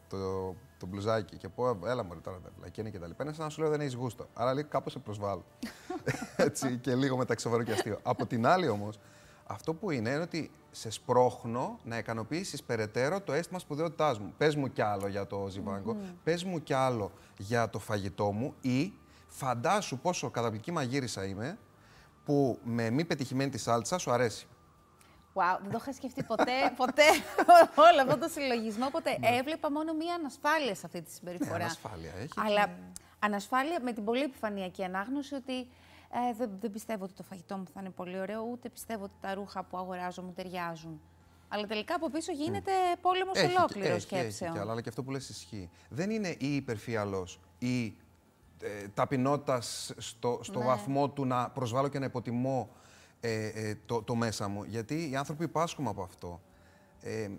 το, 0.07 0.55
το 0.77 0.85
μπλουζάκι 0.85 1.37
και 1.37 1.49
πω, 1.49 1.79
έλα 1.85 2.03
μωρέ 2.03 2.19
τώρα, 2.19 2.39
βλακή 2.57 2.79
είναι 2.79 2.89
και 2.89 2.99
τα 2.99 3.07
λοιπά, 3.07 3.23
είναι 3.23 3.33
σαν 3.33 3.43
να 3.43 3.49
σου 3.49 3.61
λέω 3.61 3.69
δεν 3.69 3.81
έχεις 3.81 3.93
γούστο. 3.93 4.27
Άρα 4.33 4.53
λέει 4.53 4.63
κάπως 4.63 4.91
σε 4.91 4.99
προσβάλλω. 4.99 5.45
Έτσι, 6.35 6.77
και 6.77 6.95
λίγο 6.95 7.17
μεταξύ 7.17 7.49
και 7.65 7.71
αστείο. 7.71 7.99
Από 8.03 8.25
την 8.25 8.45
άλλη 8.45 8.67
όμως, 8.67 8.99
αυτό 9.45 9.73
που 9.73 9.91
είναι 9.91 10.09
είναι 10.09 10.21
ότι 10.21 10.51
σε 10.71 10.89
σπρώχνω 10.89 11.79
να 11.83 11.97
ικανοποιήσεις 11.97 12.63
περαιτέρω 12.63 13.21
το 13.21 13.33
αίσθημα 13.33 13.59
σπουδαιότητάς 13.59 14.19
μου. 14.19 14.33
Πες 14.37 14.55
μου 14.55 14.67
κι 14.67 14.81
άλλο 14.81 15.07
για 15.07 15.27
το 15.27 15.47
ζιβάγκο, 15.49 15.95
mm 15.99 16.13
πες 16.23 16.43
μου 16.43 16.63
κι 16.63 16.73
άλλο 16.73 17.11
για 17.37 17.69
το 17.69 17.79
φαγητό 17.79 18.31
μου 18.31 18.53
ή 18.61 18.93
φαντάσου 19.27 19.99
πόσο 19.99 20.29
καταπληκτική 20.29 20.71
μαγείρισα 20.71 21.25
είμαι 21.25 21.57
που 22.25 22.59
με 22.63 22.89
μη 22.89 23.05
πετυχημένη 23.05 23.49
τη 23.49 23.57
σάλτσα 23.57 23.97
σου 23.97 24.11
αρέσει. 24.11 24.47
Wow, 25.33 25.57
δεν 25.61 25.71
το 25.71 25.77
είχα 25.81 25.93
σκεφτεί 25.93 26.23
ποτέ, 26.23 26.57
ποτέ 26.81 27.03
όλο 27.87 28.01
αυτό 28.01 28.17
το 28.17 28.27
συλλογισμό. 28.27 28.85
Οπότε 28.85 29.17
ναι. 29.19 29.27
έβλεπα 29.27 29.71
μόνο 29.71 29.93
μία 29.93 30.13
ανασφάλεια 30.13 30.75
σε 30.75 30.85
αυτή 30.85 31.01
τη 31.01 31.11
συμπεριφορά. 31.11 31.57
Ναι, 31.57 31.63
ανασφάλεια 31.63 32.11
έχει. 32.17 32.33
Αλλά 32.35 32.69
ανασφάλεια 33.19 33.79
με 33.81 33.93
την 33.93 34.03
πολύ 34.03 34.21
επιφανειακή 34.21 34.83
ανάγνωση 34.83 35.35
ότι 35.35 35.59
ε, 35.59 36.33
δεν, 36.37 36.49
δεν 36.59 36.71
πιστεύω 36.71 37.03
ότι 37.03 37.13
το 37.13 37.23
φαγητό 37.23 37.57
μου 37.57 37.65
θα 37.73 37.79
είναι 37.79 37.89
πολύ 37.89 38.19
ωραίο, 38.19 38.47
ούτε 38.51 38.69
πιστεύω 38.69 39.03
ότι 39.03 39.13
τα 39.21 39.33
ρούχα 39.33 39.63
που 39.63 39.77
αγοράζω 39.77 40.21
μου 40.21 40.33
ταιριάζουν. 40.35 41.01
Αλλά 41.47 41.67
τελικά 41.67 41.95
από 41.95 42.09
πίσω 42.09 42.31
γίνεται 42.31 42.71
mm. 42.71 42.97
πόλεμος 43.01 43.43
ολόκληρος 43.43 44.01
σκέψεων. 44.01 44.55
Έχει, 44.55 44.59
αλλά 44.59 44.81
και 44.81 44.89
αυτό 44.89 45.03
που 45.03 45.11
λες 45.11 45.29
ισχύει. 45.29 45.69
Δεν 45.89 46.09
είναι 46.09 46.35
ή 46.39 46.55
υπερφύαλο 46.55 47.27
ή 47.59 47.85
ε, 48.61 48.87
ταπεινότητας 48.93 49.93
στο, 49.97 50.39
στο 50.43 50.59
ναι. 50.59 50.65
βαθμό 50.65 51.09
του 51.09 51.25
να 51.25 51.49
προσβάλλω 51.49 51.87
και 51.87 51.99
να 51.99 52.05
υποτιμώ 52.05 52.69
ε, 53.21 53.45
ε, 53.45 53.75
το, 53.85 54.01
το 54.01 54.15
μέσα 54.15 54.47
μου. 54.47 54.63
Γιατί 54.63 55.09
οι 55.09 55.15
άνθρωποι 55.15 55.47
πάσχουμε 55.47 55.89
από 55.89 56.03
αυτό. 56.03 56.41
Ε, 57.01 57.23
ε, 57.23 57.29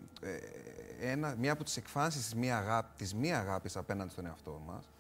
ένα, 1.01 1.35
μία 1.39 1.53
από 1.53 1.65
τις 1.65 1.77
εκφάνσεις 1.77 2.23
της 2.23 2.35
μη, 2.35 2.53
αγάπη, 2.53 2.93
της 2.97 3.15
μη 3.15 3.35
αγάπης 3.35 3.77
απέναντι 3.77 4.11
στον 4.11 4.27
εαυτό 4.27 4.63
μας 4.67 4.93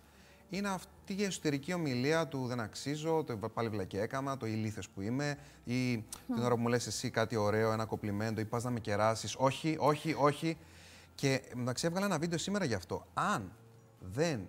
είναι 0.57 0.68
αυτή 0.68 1.14
η 1.14 1.25
εσωτερική 1.25 1.73
ομιλία 1.73 2.29
του 2.29 2.47
«δεν 2.47 2.61
αξίζω», 2.61 3.25
το 3.25 3.37
«πάλι 3.37 3.68
βλακή 3.68 3.97
έκανα», 3.97 4.37
το 4.37 4.47
«ηλίθιος 4.47 4.88
που 4.88 5.01
είμαι» 5.01 5.38
ή 5.64 6.05
την 6.27 6.42
ώρα 6.42 6.55
που 6.55 6.61
μου 6.61 6.68
λες 6.68 6.87
εσύ 6.87 7.11
κάτι 7.11 7.37
ωραίο, 7.37 7.73
ένα 7.73 7.85
κοπλιμέντο 7.85 8.40
ή 8.40 8.45
πας 8.45 8.64
να 8.64 8.71
με 8.71 8.81
κεράσεις. 8.81 9.35
Όχι, 9.38 9.77
όχι, 9.79 10.14
όχι. 10.18 10.57
Και 11.14 11.42
μεταξύ 11.55 11.87
έβγαλα 11.87 12.07
ένα 12.07 12.18
βίντεο 12.18 12.38
σήμερα 12.38 12.64
γι' 12.64 12.75
αυτό. 12.75 13.07
Αν 13.14 13.53
δεν 14.01 14.49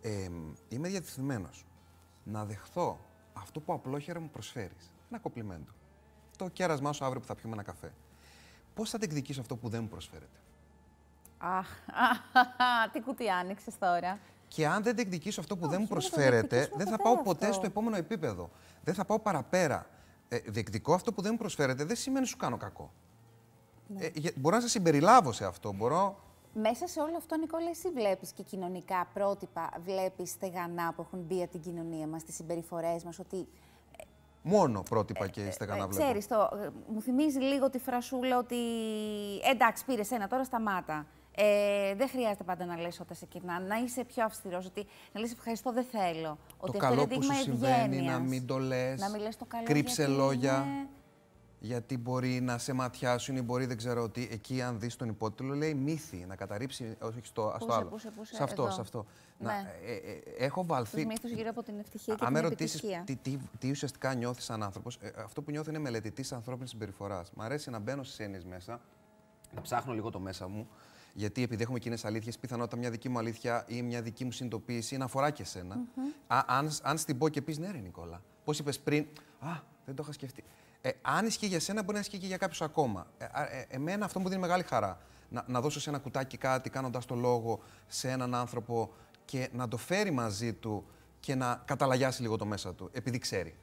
ε, 0.00 0.28
είμαι 0.68 0.88
διατηθειμένος 0.88 1.66
να 2.24 2.44
δεχθώ 2.44 3.00
αυτό 3.32 3.60
που 3.60 3.72
απλόχερα 3.72 4.20
μου 4.20 4.28
προσφέρεις, 4.28 4.90
ένα 5.10 5.18
κοπλιμέντο. 5.18 5.72
Το 6.36 6.48
κέρασμά 6.48 6.92
σου 6.92 7.04
αύριο 7.04 7.20
που 7.20 7.26
θα 7.26 7.34
πιούμε 7.34 7.54
ένα 7.54 7.62
καφέ. 7.62 7.92
Πώς 8.74 8.90
θα 8.90 8.98
διεκδικήσω 8.98 9.40
αυτό 9.40 9.56
που 9.56 9.68
δεν 9.68 9.82
μου 9.82 9.88
προσφέρεται; 9.88 10.38
Αχ, 11.38 11.68
τι 12.92 13.00
κουτί 13.00 13.28
άνοιξες 13.28 13.78
τώρα. 13.78 14.18
Και 14.48 14.66
αν 14.66 14.82
δεν 14.82 14.94
διεκδικήσω 14.94 15.40
αυτό 15.40 15.56
που 15.56 15.68
δεν 15.68 15.80
μου 15.80 15.86
προσφέρεται, 15.86 16.70
δεν 16.76 16.86
θα 16.86 16.96
πάω 16.96 17.22
ποτέ 17.22 17.52
στο 17.52 17.66
επόμενο 17.66 17.96
επίπεδο. 17.96 18.50
Δεν 18.84 18.94
θα 18.94 19.04
πάω 19.04 19.18
παραπέρα. 19.18 19.86
Ε, 20.28 20.38
διεκδικώ 20.38 20.94
αυτό 20.94 21.12
που 21.12 21.22
δεν 21.22 21.30
μου 21.32 21.38
προσφέρεται, 21.38 21.84
δεν 21.84 21.96
σημαίνει 21.96 22.26
σου 22.26 22.36
κάνω 22.36 22.56
κακό. 22.56 22.92
Ναι. 23.86 24.04
Ε, 24.04 24.10
μπορώ 24.34 24.56
να 24.56 24.62
σε 24.62 24.68
συμπεριλάβω 24.68 25.32
σε 25.32 25.44
αυτό. 25.44 25.72
Μπορώ... 25.72 26.29
Μέσα 26.52 26.86
σε 26.86 27.00
όλο 27.00 27.16
αυτό, 27.16 27.36
Νικόλα, 27.36 27.68
εσύ 27.68 27.90
βλέπεις 27.90 28.32
και 28.32 28.42
κοινωνικά 28.42 29.08
πρότυπα, 29.14 29.70
βλέπεις 29.84 30.30
στεγανά 30.30 30.92
που 30.92 31.02
έχουν 31.02 31.18
μπει 31.20 31.42
από 31.42 31.50
την 31.50 31.60
κοινωνία 31.60 32.06
μας, 32.06 32.24
τις 32.24 32.34
συμπεριφορές 32.34 33.04
μας, 33.04 33.18
ότι 33.18 33.48
Μόνο 34.42 34.82
πρότυπα 34.82 35.28
και 35.28 35.42
ε, 35.42 35.50
στεγανά 35.50 35.82
ε, 35.84 35.86
βλέπω. 35.86 36.04
Ξέρεις, 36.04 36.26
το, 36.26 36.48
μου 36.92 37.00
θυμίζει 37.00 37.38
λίγο 37.38 37.70
τη 37.70 37.78
φρασούλα 37.78 38.38
ότι 38.38 38.56
εντάξει, 39.50 39.84
πήρε 39.84 40.02
ένα, 40.10 40.28
τώρα 40.28 40.44
σταμάτα. 40.44 41.06
Ε, 41.34 41.94
δεν 41.94 42.08
χρειάζεται 42.08 42.44
πάντα 42.44 42.64
να 42.64 42.76
λες 42.80 43.00
όταν 43.00 43.16
σε 43.16 43.26
κοινά, 43.26 43.60
να 43.60 43.76
είσαι 43.76 44.04
πιο 44.04 44.24
αυστηρός, 44.24 44.66
ότι 44.66 44.86
να 45.12 45.20
λες 45.20 45.32
ευχαριστώ, 45.32 45.72
δεν 45.72 45.84
θέλω. 45.84 46.38
Το 46.48 46.56
ότι 46.58 46.78
καλό 46.78 47.06
που 47.06 47.22
σου 47.22 47.34
συμβαίνει, 47.34 48.00
να 48.00 48.18
μην 48.18 48.46
το 48.46 48.58
λες, 48.58 49.00
να 49.00 49.10
μην 49.10 49.20
λες 49.20 49.36
το 49.36 49.44
καλό 49.44 49.64
κρύψε 49.64 50.06
λόγια 50.06 50.66
γιατί 51.60 51.98
μπορεί 51.98 52.40
να 52.40 52.58
σε 52.58 52.72
ματιάσουν 52.72 53.36
ή 53.36 53.42
μπορεί, 53.42 53.66
δεν 53.66 53.76
ξέρω 53.76 54.08
τι, 54.08 54.28
εκεί 54.30 54.62
αν 54.62 54.80
δεις 54.80 54.96
τον 54.96 55.08
υπότιτλο 55.08 55.54
λέει 55.54 55.74
μύθι, 55.74 56.24
να 56.28 56.36
καταρρύψει, 56.36 56.96
όχι 57.00 57.20
στο, 57.22 57.56
στο 57.60 57.72
άλλο. 57.72 57.88
Πούσε, 57.88 58.10
πούσε, 58.10 58.34
σε 58.34 58.42
αυτό, 58.42 58.70
σε 58.70 58.80
αυτό. 58.80 59.06
Ναι. 59.38 59.46
Να, 59.46 59.52
ε, 59.52 59.92
ε, 59.92 60.44
έχω 60.44 60.64
βάλθει... 60.64 60.96
Τους 60.96 61.04
μύθους 61.04 61.30
γύρω 61.30 61.50
από 61.50 61.62
την 61.62 61.78
ευτυχία 61.78 62.14
και 62.14 62.26
την 62.26 62.36
επιτυχία. 62.36 63.02
Τι, 63.06 63.16
τι, 63.16 63.38
τι, 63.58 63.70
ουσιαστικά 63.70 64.14
νιώθεις 64.14 64.44
σαν 64.44 64.62
άνθρωπος, 64.62 64.98
ε, 65.00 65.10
αυτό 65.16 65.42
που 65.42 65.50
νιώθω 65.50 65.70
είναι 65.70 65.78
μελετητής 65.78 66.32
ανθρώπινης 66.32 66.70
συμπεριφοράς. 66.70 67.30
Μ' 67.34 67.42
αρέσει 67.42 67.70
να 67.70 67.78
μπαίνω 67.78 68.02
στις 68.02 68.18
έννοιες 68.18 68.44
μέσα, 68.44 68.80
να 69.54 69.60
ψάχνω 69.60 69.92
λίγο 69.92 70.10
το 70.10 70.20
μέσα 70.20 70.48
μου, 70.48 70.68
γιατί 71.14 71.42
επειδή 71.42 71.62
έχουμε 71.62 71.78
κοινές 71.78 72.04
αλήθειες, 72.04 72.38
πιθανότατα 72.38 72.76
μια 72.76 72.90
δική 72.90 73.08
μου 73.08 73.18
αλήθεια 73.18 73.64
ή 73.68 73.82
μια 73.82 74.02
δική 74.02 74.24
μου 74.24 74.32
συνειδητοποίηση 74.32 74.96
να 74.96 75.04
αφορά 75.04 75.30
και 75.30 75.42
εσένα. 75.42 75.76
Mm 75.76 75.98
-hmm. 75.98 76.34
Α, 76.34 76.44
αν, 76.46 76.70
αν 76.82 76.98
στην 76.98 77.18
πω 77.18 77.28
και 77.28 77.42
πεις 77.42 77.58
ναι, 77.58 77.70
ρε 77.70 77.78
Νικόλα, 77.78 78.22
πώς 78.44 78.58
είπες 78.58 78.80
πριν, 78.80 79.06
Α, 79.38 79.50
δεν 79.86 79.94
το 79.94 80.02
είχα 80.02 80.12
σκεφτεί. 80.12 80.44
Ε, 80.80 80.90
αν 81.02 81.26
ισχύει 81.26 81.46
για 81.46 81.60
σένα, 81.60 81.82
μπορεί 81.82 81.94
να 81.94 82.00
ισχύει 82.00 82.18
και 82.18 82.26
για 82.26 82.36
κάποιους 82.36 82.62
ακόμα. 82.62 83.06
Ε, 83.18 83.24
ε, 83.24 83.64
εμένα 83.68 84.04
αυτό 84.04 84.20
μου 84.20 84.28
δίνει 84.28 84.40
μεγάλη 84.40 84.62
χαρά. 84.62 84.98
Να, 85.28 85.44
να 85.46 85.60
δώσω 85.60 85.80
σε 85.80 85.90
ένα 85.90 85.98
κουτάκι 85.98 86.36
κάτι, 86.36 86.70
κάνοντας 86.70 87.06
το 87.06 87.14
λόγο 87.14 87.60
σε 87.86 88.10
έναν 88.10 88.34
άνθρωπο 88.34 88.92
και 89.24 89.48
να 89.52 89.68
το 89.68 89.76
φέρει 89.76 90.10
μαζί 90.10 90.52
του 90.52 90.84
και 91.20 91.34
να 91.34 91.62
καταλαγιάσει 91.64 92.22
λίγο 92.22 92.36
το 92.36 92.46
μέσα 92.46 92.74
του, 92.74 92.90
επειδή 92.92 93.18
ξέρει. 93.18 93.56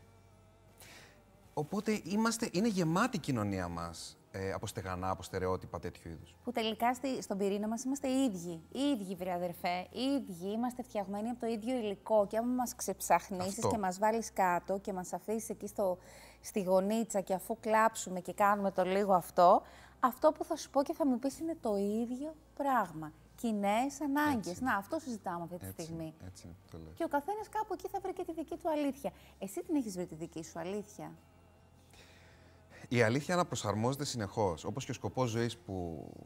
Οπότε 1.53 2.01
είμαστε, 2.03 2.49
είναι 2.51 2.67
γεμάτη 2.67 3.17
η 3.17 3.19
κοινωνία 3.19 3.67
μας 3.67 4.16
ε, 4.39 4.51
από 4.51 4.67
στεγανά, 4.67 5.09
από 5.09 5.23
στερεότυπα 5.23 5.79
τέτοιου 5.79 6.11
είδους. 6.11 6.35
Που 6.43 6.51
τελικά 6.51 6.93
στη, 6.93 7.21
στον 7.21 7.37
πυρήνα 7.37 7.67
μας 7.67 7.83
είμαστε 7.83 8.07
οι 8.07 8.23
ίδιοι. 8.23 8.61
Οι 8.71 8.79
ίδιοι, 8.79 9.15
βρε 9.15 9.33
αδερφέ. 9.33 9.87
Οι 9.91 10.01
ίδιοι 10.01 10.51
είμαστε 10.51 10.83
φτιαγμένοι 10.83 11.29
από 11.29 11.39
το 11.39 11.47
ίδιο 11.47 11.75
υλικό. 11.77 12.27
Και 12.27 12.37
άμα 12.37 12.53
μας 12.53 12.75
ξεψαχνίσεις 12.75 13.57
Αυτό. 13.57 13.69
και 13.69 13.77
μας 13.77 13.99
βάλεις 13.99 14.33
κάτω 14.33 14.77
και 14.79 14.93
μας 14.93 15.13
αφήσεις 15.13 15.49
εκεί 15.49 15.67
στο, 15.67 15.97
στη 16.41 16.61
γωνίτσα 16.61 17.21
και 17.21 17.33
αφού 17.33 17.57
κλάψουμε 17.59 18.19
και 18.19 18.33
κάνουμε 18.33 18.71
το 18.71 18.83
λίγο 18.83 19.13
αυτό, 19.13 19.61
αυτό 19.99 20.31
που 20.31 20.43
θα 20.43 20.55
σου 20.55 20.69
πω 20.69 20.83
και 20.83 20.93
θα 20.93 21.05
μου 21.05 21.19
πεις 21.19 21.39
είναι 21.39 21.57
το 21.61 21.75
ίδιο 21.77 22.35
πράγμα. 22.55 23.11
Κοινέ 23.35 23.79
ανάγκες. 24.03 24.51
Έτσι. 24.51 24.63
Να, 24.63 24.75
αυτό 24.75 24.99
συζητάμε 24.99 25.43
αυτή 25.43 25.57
τη 25.57 25.65
Έτσι, 25.65 25.81
στιγμή. 25.81 26.13
έτσι 26.25 26.55
το 26.71 26.77
λέω. 26.77 26.93
Και 26.93 27.03
ο 27.03 27.07
καθένας 27.07 27.49
κάπου 27.49 27.73
εκεί 27.73 27.87
θα 27.87 27.99
βρει 27.99 28.13
και 28.13 28.23
τη 28.23 28.33
δική 28.33 28.57
του 28.57 28.69
αλήθεια. 28.69 29.11
Εσύ 29.39 29.63
την 29.63 29.75
έχεις 29.75 29.93
βρει 29.93 30.05
τη 30.05 30.15
δική 30.15 30.43
σου 30.43 30.59
αλήθεια; 30.59 31.11
Η 32.89 33.01
αλήθεια 33.01 33.33
αναπροσαρμόζεται 33.33 34.05
συνεχώς. 34.05 34.63
Όπως 34.63 34.85
και 34.85 34.91
ο 34.91 34.93
σκοπός 34.93 35.29
ζωής 35.29 35.57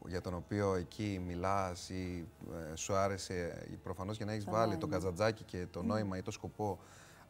για 0.07 0.21
τον 0.21 0.33
οποίο 0.33 0.73
εκεί 0.75 1.21
μιλάς 1.27 1.89
ή 1.89 2.27
ε, 2.71 2.75
σου 2.75 2.93
άρεσε 2.95 3.65
προφανώς 3.83 4.17
για 4.17 4.25
να 4.25 4.31
έχεις 4.31 4.43
Το 4.45 4.51
βάλει 4.51 4.65
νόημα. 4.65 4.79
το 4.79 4.87
κατζατζάκι 4.87 5.43
και 5.43 5.67
το 5.71 5.83
νόημα 5.83 6.17
ή 6.17 6.21
το 6.21 6.31
σκοπό 6.31 6.79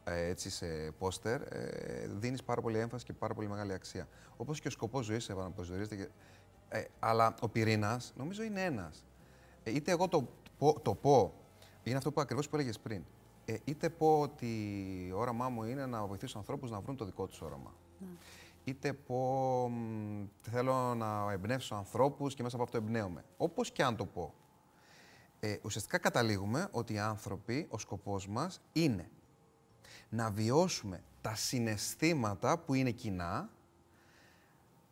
ε, 0.04 0.26
έτσι 0.28 0.50
σε 0.50 0.66
πόστερ, 0.98 1.40
ε, 1.42 2.06
δίνεις 2.18 2.42
πάρα 2.42 2.60
πολύ 2.60 2.78
έμφαση 2.78 3.04
και 3.04 3.12
πάρα 3.12 3.34
πολύ 3.34 3.48
μεγάλη 3.48 3.72
αξία. 3.72 4.08
Όπως 4.36 4.60
και 4.60 4.68
ο 4.68 4.70
σκοπός 4.70 5.04
ζωής 5.04 5.28
επαναπροσδιορίζεται. 5.28 5.96
και- 5.96 6.08
Ε, 6.68 6.84
αλλά 6.98 7.34
ο 7.40 7.48
πυρήνας 7.48 8.12
νομίζω 8.16 8.42
είναι 8.42 8.64
ένας. 8.64 9.04
Ε, 9.62 9.70
είτε 9.70 9.90
εγώ 9.90 10.08
το, 10.08 10.28
πω- 10.58 10.80
το 10.82 10.94
πω, 10.94 11.34
είναι 11.82 11.96
αυτό 11.96 12.12
που 12.12 12.20
ακριβώς 12.20 12.48
που 12.48 12.56
έλεγες 12.56 12.78
πριν. 12.78 13.02
Ε, 13.44 13.56
είτε 13.64 13.88
πω 13.90 14.20
ότι 14.20 15.06
το 15.10 15.16
όραμά 15.18 15.48
μου 15.48 15.64
είναι 15.64 15.86
να 15.86 16.06
βοηθήσω 16.06 16.38
ανθρώπους 16.38 16.70
να 16.70 16.80
βρουν 16.80 16.96
το 16.96 17.04
δικό 17.04 17.26
τους 17.26 17.40
όραμα 17.40 17.72
είτε 18.64 18.92
πω 18.92 19.68
μ, 19.68 20.24
θέλω 20.40 20.94
να 20.94 21.32
εμπνεύσω 21.32 21.74
ανθρώπους 21.74 22.34
και 22.34 22.42
μέσα 22.42 22.56
από 22.56 22.64
αυτό 22.64 22.76
εμπνέομαι. 22.76 23.24
Όπως 23.36 23.72
και 23.72 23.82
αν 23.82 23.96
το 23.96 24.06
πω. 24.06 24.34
Ε, 25.40 25.56
ουσιαστικά 25.62 25.98
καταλήγουμε 25.98 26.68
ότι 26.70 26.92
οι 26.92 26.98
άνθρωποι, 26.98 27.66
ο 27.70 27.78
σκοπός 27.78 28.28
μας 28.28 28.60
είναι 28.72 29.10
να 30.08 30.30
βιώσουμε 30.30 31.02
τα 31.20 31.34
συναισθήματα 31.34 32.58
που 32.58 32.74
είναι 32.74 32.90
κοινά, 32.90 33.50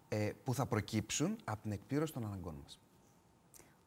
ε, 0.09 0.33
που 0.45 0.55
θα 0.55 0.67
προκύψουν 0.67 1.37
από 1.45 1.63
την 1.63 1.73
εκπλήρωση 1.73 2.13
των 2.13 2.25
αναγκών 2.25 2.55
μας. 2.63 2.81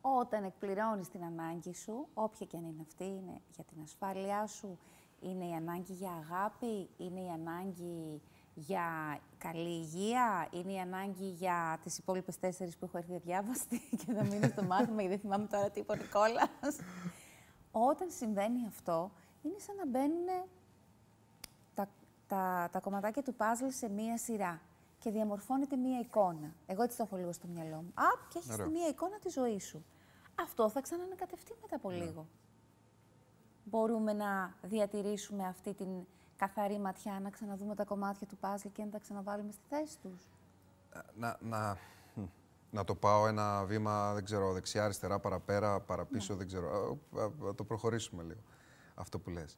Όταν 0.01 0.43
εκπληρώνεις 0.43 1.09
την 1.09 1.23
ανάγκη 1.23 1.73
σου, 1.73 2.07
όποια 2.13 2.45
και 2.45 2.57
αν 2.57 2.63
είναι 2.63 2.81
αυτή, 2.81 3.03
είναι 3.03 3.41
για 3.55 3.63
την 3.63 3.81
ασφάλειά 3.83 4.47
σου, 4.47 4.77
είναι 5.21 5.45
η 5.45 5.53
ανάγκη 5.53 5.93
για 5.93 6.11
αγάπη, 6.11 6.89
είναι 6.97 7.19
η 7.19 7.29
ανάγκη 7.29 8.21
για 8.53 9.19
καλή 9.37 9.69
υγεία, 9.69 10.47
είναι 10.51 10.71
η 10.71 10.79
ανάγκη 10.79 11.25
για 11.25 11.79
τις 11.83 11.97
υπόλοιπες 11.97 12.39
τέσσερις 12.39 12.77
που 12.77 12.85
έχω 12.85 12.97
έρθει 12.97 13.15
αδιάβαστη 13.15 13.79
και 14.05 14.13
θα 14.13 14.23
μείνω 14.23 14.47
στο 14.47 14.63
μάθημα 14.63 15.01
γιατί 15.01 15.07
δεν 15.07 15.19
θυμάμαι 15.19 15.47
τώρα 15.47 15.69
τι 15.69 15.79
είπε 15.79 15.91
ο 15.91 15.95
Νικόλας. 15.95 16.77
Όταν 17.71 18.09
συμβαίνει 18.11 18.67
αυτό, 18.67 19.11
είναι 19.41 19.59
σαν 19.59 19.75
να 19.75 19.87
μπαίνουν 19.87 20.25
τα, 21.73 21.89
τα, 22.27 22.69
τα 22.71 22.79
κομματάκια 22.79 23.23
του 23.23 23.33
παζλ 23.33 23.67
σε 23.67 23.89
μία 23.89 24.17
σειρά 24.17 24.61
και 24.99 25.11
διαμορφώνεται 25.11 25.75
μία 25.75 25.99
εικόνα. 25.99 26.55
Εγώ 26.65 26.83
έτσι 26.83 26.97
το 26.97 27.03
έχω 27.03 27.15
λίγο 27.15 27.31
στο 27.31 27.47
μυαλό 27.47 27.75
μου. 27.75 27.91
Α, 27.93 28.05
και 28.29 28.37
έχεις 28.37 28.53
Ωραίο. 28.53 28.65
τη 28.65 28.71
μία 28.71 28.87
εικόνα 28.87 29.19
της 29.19 29.33
ζωής 29.33 29.65
σου. 29.65 29.85
Αυτό 30.41 30.69
θα 30.69 30.81
ξανανακατευτεί 30.81 31.53
μετά 31.61 31.75
από 31.75 31.89
λίγο. 31.89 32.27
Μπορούμε 33.63 34.13
να 34.13 34.55
διατηρήσουμε 34.61 35.47
αυτή 35.47 35.73
την 35.73 35.87
καθαρή 36.35 36.79
ματιά, 36.79 37.19
να 37.19 37.29
ξαναδούμε 37.29 37.75
τα 37.75 37.83
κομμάτια 37.83 38.27
του 38.27 38.37
παζλ 38.37 38.67
και 38.67 38.83
να 38.83 38.89
τα 38.89 38.99
ξαναβάλουμε 38.99 39.51
στη 39.51 39.61
θέση 39.69 39.97
τους. 39.99 40.29
να, 41.15 41.37
να, 41.41 41.77
μ, 42.13 42.25
να 42.71 42.83
το 42.83 42.95
πάω 42.95 43.27
ένα 43.27 43.63
βήμα, 43.65 44.13
δεν 44.13 44.23
ξέρω, 44.23 44.53
δεξιά, 44.53 44.83
αριστερά, 44.83 45.19
παραπέρα, 45.19 45.79
παραπίσω, 45.79 46.35
δεν 46.35 46.47
ξέρω. 46.47 46.97
Α, 47.15 47.21
α, 47.21 47.25
α, 47.49 47.55
το 47.55 47.63
προχωρήσουμε 47.63 48.23
λίγο, 48.23 48.41
αυτό 48.95 49.19
που 49.19 49.29
λες. 49.29 49.57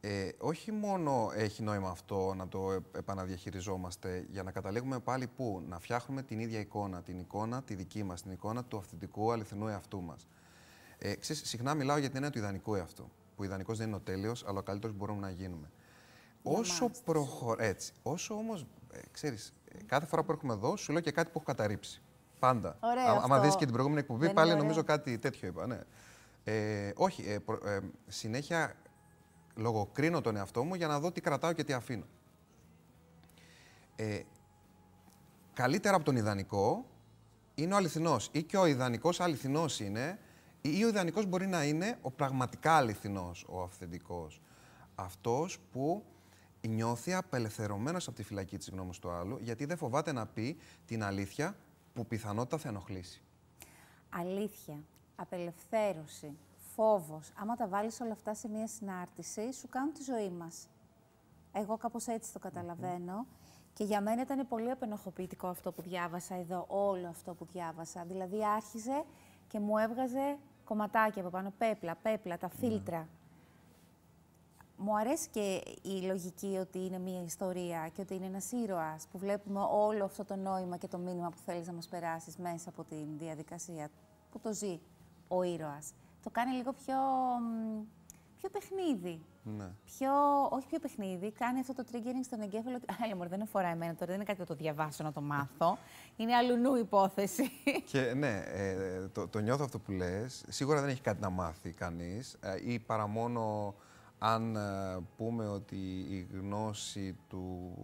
Ε, 0.00 0.30
όχι 0.38 0.72
μόνο 0.72 1.30
έχει 1.34 1.62
νόημα 1.62 1.90
αυτό 1.90 2.34
να 2.34 2.48
το 2.48 2.72
ε- 2.72 2.98
επαναδιαχειριζόμαστε 2.98 4.26
για 4.30 4.42
να 4.42 4.50
καταλήγουμε 4.50 4.98
πάλι 4.98 5.26
πού, 5.26 5.62
να 5.68 5.78
φτιάχνουμε 5.78 6.22
την 6.22 6.38
ίδια 6.38 6.58
εικόνα, 6.60 7.02
την 7.02 7.18
εικόνα 7.18 7.62
τη 7.62 7.74
δική 7.74 8.02
μας, 8.02 8.22
την 8.22 8.30
εικόνα 8.30 8.64
του 8.64 8.76
αυθεντικού, 8.76 9.32
αληθινού 9.32 9.66
εαυτού 9.66 10.02
μας. 10.02 10.26
Ε, 10.98 11.14
ξέρεις, 11.14 11.48
συχνά 11.48 11.74
μιλάω 11.74 11.96
για 11.96 12.06
την 12.06 12.16
έννοια 12.16 12.30
του 12.30 12.38
ιδανικού 12.38 12.74
εαυτού, 12.74 13.02
που 13.02 13.36
ο 13.36 13.44
ιδανικός 13.44 13.78
δεν 13.78 13.86
είναι 13.86 13.96
ο 13.96 14.00
τέλειος, 14.00 14.44
αλλά 14.46 14.58
ο 14.58 14.62
καλύτερος 14.62 14.96
που 14.96 15.04
μπορούμε 15.04 15.26
να 15.26 15.30
γίνουμε. 15.30 15.70
Για 16.46 16.58
Όσο 16.58 16.88
μας. 16.88 17.00
προχω... 17.04 17.54
έτσι, 17.58 17.92
όσο 18.02 18.34
όμως, 18.34 18.66
ε, 18.92 18.98
ξέρεις, 19.12 19.52
ε, 19.64 19.78
κάθε 19.86 20.06
φορά 20.06 20.22
που 20.24 20.32
έρχομαι 20.32 20.52
εδώ, 20.52 20.76
σου 20.76 20.92
λέω 20.92 21.00
και 21.00 21.10
κάτι 21.10 21.26
που 21.30 21.32
έχω 21.36 21.44
καταρρύψει. 21.46 22.02
Πάντα. 22.38 22.76
Ωραίο 22.80 23.06
Άμα- 23.06 23.20
Άμα 23.22 23.34
αυτό. 23.34 23.46
δεις 23.46 23.56
και 23.56 23.64
την 23.64 23.72
προηγούμενη 23.72 24.00
εκπομπή, 24.00 24.18
Δεν 24.20 24.28
είναι 24.28 24.38
πάλι 24.38 24.50
ωραίο. 24.50 24.62
νομίζω 24.62 24.82
κάτι 24.82 25.18
τέτοιο 25.18 25.48
είπα, 25.48 25.66
ναι. 25.66 25.80
Ε, 26.44 26.92
όχι, 26.96 27.22
ε, 27.30 27.38
προ- 27.38 27.66
ε, 27.66 27.80
συνέχεια 28.06 28.74
λογοκρίνω 29.54 30.20
τον 30.20 30.36
εαυτό 30.36 30.64
μου 30.64 30.74
για 30.74 30.86
να 30.86 31.00
δω 31.00 31.12
τι 31.12 31.20
κρατάω 31.20 31.52
και 31.52 31.64
τι 31.64 31.72
αφήνω. 31.72 32.04
Ε, 33.96 34.20
καλύτερα 35.52 35.96
από 35.96 36.04
τον 36.04 36.16
ιδανικό 36.16 36.84
είναι 37.54 37.74
ο 37.74 37.76
αληθινός. 37.76 38.28
Ή 38.32 38.42
και 38.42 38.56
ο 38.56 38.66
ιδανικός 38.66 39.20
αληθινός 39.20 39.80
είναι, 39.80 40.18
ή 40.60 40.84
ο 40.84 40.88
ιδανικός 40.88 41.26
μπορεί 41.26 41.46
να 41.46 41.64
είναι 41.64 41.98
ο 42.02 42.10
πραγματικά 42.10 42.72
αληθινός, 42.72 43.46
ο 43.48 43.62
αυθεντικός. 43.62 44.40
Αυτός 44.94 45.58
που 45.72 46.04
νιώθει 46.68 47.14
απελευθερωμένος 47.14 48.06
από 48.06 48.16
τη 48.16 48.22
φυλακή 48.22 48.58
της 48.58 48.70
γνώμης 48.70 48.98
του 48.98 49.10
άλλου, 49.10 49.38
γιατί 49.40 49.64
δεν 49.64 49.76
φοβάται 49.76 50.12
να 50.12 50.26
πει 50.26 50.56
την 50.86 51.02
αλήθεια 51.02 51.56
που 51.94 52.06
πιθανότητα 52.06 52.58
θα 52.58 52.68
ενοχλήσει. 52.68 53.22
Αλήθεια, 54.08 54.82
απελευθέρωση, 55.16 56.36
φόβος. 56.74 57.32
Άμα 57.36 57.56
τα 57.56 57.68
βάλεις 57.68 58.00
όλα 58.00 58.12
αυτά 58.12 58.34
σε 58.34 58.48
μία 58.48 58.66
συνάρτηση, 58.66 59.52
σου 59.52 59.68
κάνουν 59.68 59.92
τη 59.92 60.02
ζωή 60.02 60.30
μας. 60.30 60.68
Εγώ 61.52 61.76
κάπως 61.76 62.06
έτσι 62.06 62.32
το 62.32 62.38
καταλαβαίνω. 62.38 63.26
Και 63.72 63.84
για 63.84 64.00
μένα 64.00 64.22
ήταν 64.22 64.48
πολύ 64.48 64.70
απενοχοποιητικό 64.70 65.46
αυτό 65.46 65.72
που 65.72 65.82
διάβασα 65.82 66.34
εδώ, 66.34 66.64
όλο 66.68 67.08
αυτό 67.08 67.34
που 67.34 67.46
διάβασα. 67.52 68.04
Δηλαδή 68.04 68.46
άρχιζε 68.46 69.04
και 69.48 69.60
μου 69.60 69.78
έβγαζε 69.78 70.38
κομματάκια 70.64 71.22
από 71.22 71.30
πάνω, 71.30 71.52
πέπλα, 71.58 71.94
πέπλα, 71.94 72.38
τα 72.38 72.48
φίλτρα. 72.48 73.08
Μου 74.76 74.98
αρέσει 74.98 75.28
και 75.30 75.62
η 75.82 76.00
λογική 76.06 76.56
ότι 76.60 76.78
είναι 76.78 76.98
μια 76.98 77.22
ιστορία 77.22 77.88
και 77.92 78.00
ότι 78.00 78.14
είναι 78.14 78.26
ένας 78.26 78.52
ήρωας 78.52 79.06
που 79.10 79.18
βλέπουμε 79.18 79.60
όλο 79.70 80.04
αυτό 80.04 80.24
το 80.24 80.36
νόημα 80.36 80.76
και 80.76 80.88
το 80.88 80.98
μήνυμα 80.98 81.28
που 81.28 81.38
θέλεις 81.46 81.66
να 81.66 81.72
μας 81.72 81.88
περάσεις 81.88 82.36
μέσα 82.36 82.68
από 82.68 82.84
τη 82.84 82.94
διαδικασία 83.18 83.88
που 84.30 84.38
το 84.40 84.52
ζει 84.52 84.80
ο 85.28 85.42
ήρωας. 85.42 85.92
Το 86.22 86.30
κάνει 86.30 86.56
λίγο 86.56 86.72
πιο, 86.72 86.96
μ, 87.40 87.82
πιο 88.38 88.48
παιχνίδι. 88.48 89.20
Ναι. 89.42 89.70
Πιο, 89.84 90.12
όχι 90.50 90.66
πιο 90.66 90.78
παιχνίδι, 90.78 91.32
κάνει 91.32 91.60
αυτό 91.60 91.74
το 91.74 91.84
triggering 91.92 92.24
στον 92.24 92.40
εγκέφαλο. 92.40 92.76
ότι, 92.76 92.86
Άλλα 93.02 93.16
μωρέ, 93.16 93.28
δεν 93.28 93.42
αφορά 93.42 93.68
εμένα 93.68 93.92
τώρα, 93.92 94.06
δεν 94.06 94.14
είναι 94.14 94.24
κάτι 94.24 94.38
που 94.38 94.44
το 94.44 94.54
διαβάσω 94.54 95.02
να 95.02 95.12
το 95.12 95.20
μάθω. 95.20 95.78
Είναι 96.16 96.34
αλλουνού 96.34 96.74
υπόθεση. 96.74 97.50
Και 97.92 98.14
ναι, 98.14 98.42
ε, 98.46 99.08
το, 99.12 99.28
το 99.28 99.38
νιώθω 99.38 99.64
αυτό 99.64 99.78
που 99.78 99.92
λες. 99.92 100.44
Σίγουρα 100.48 100.80
δεν 100.80 100.88
έχει 100.88 101.00
κάτι 101.00 101.20
να 101.20 101.30
μάθει 101.30 101.70
κανείς 101.70 102.36
ε, 102.40 102.72
ή 102.72 102.78
παρά 102.78 103.06
μόνο 103.06 103.74
αν 104.26 104.56
ε, 104.56 104.98
πούμε 105.16 105.48
ότι 105.48 105.76
η 106.08 106.28
γνώση 106.32 107.16
του 107.28 107.74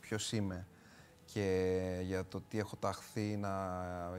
ποιος 0.00 0.32
είμαι 0.32 0.66
και 1.24 2.00
για 2.02 2.24
το 2.24 2.40
τι 2.40 2.58
έχω 2.58 2.76
ταχθεί 2.76 3.36
να 3.36 3.52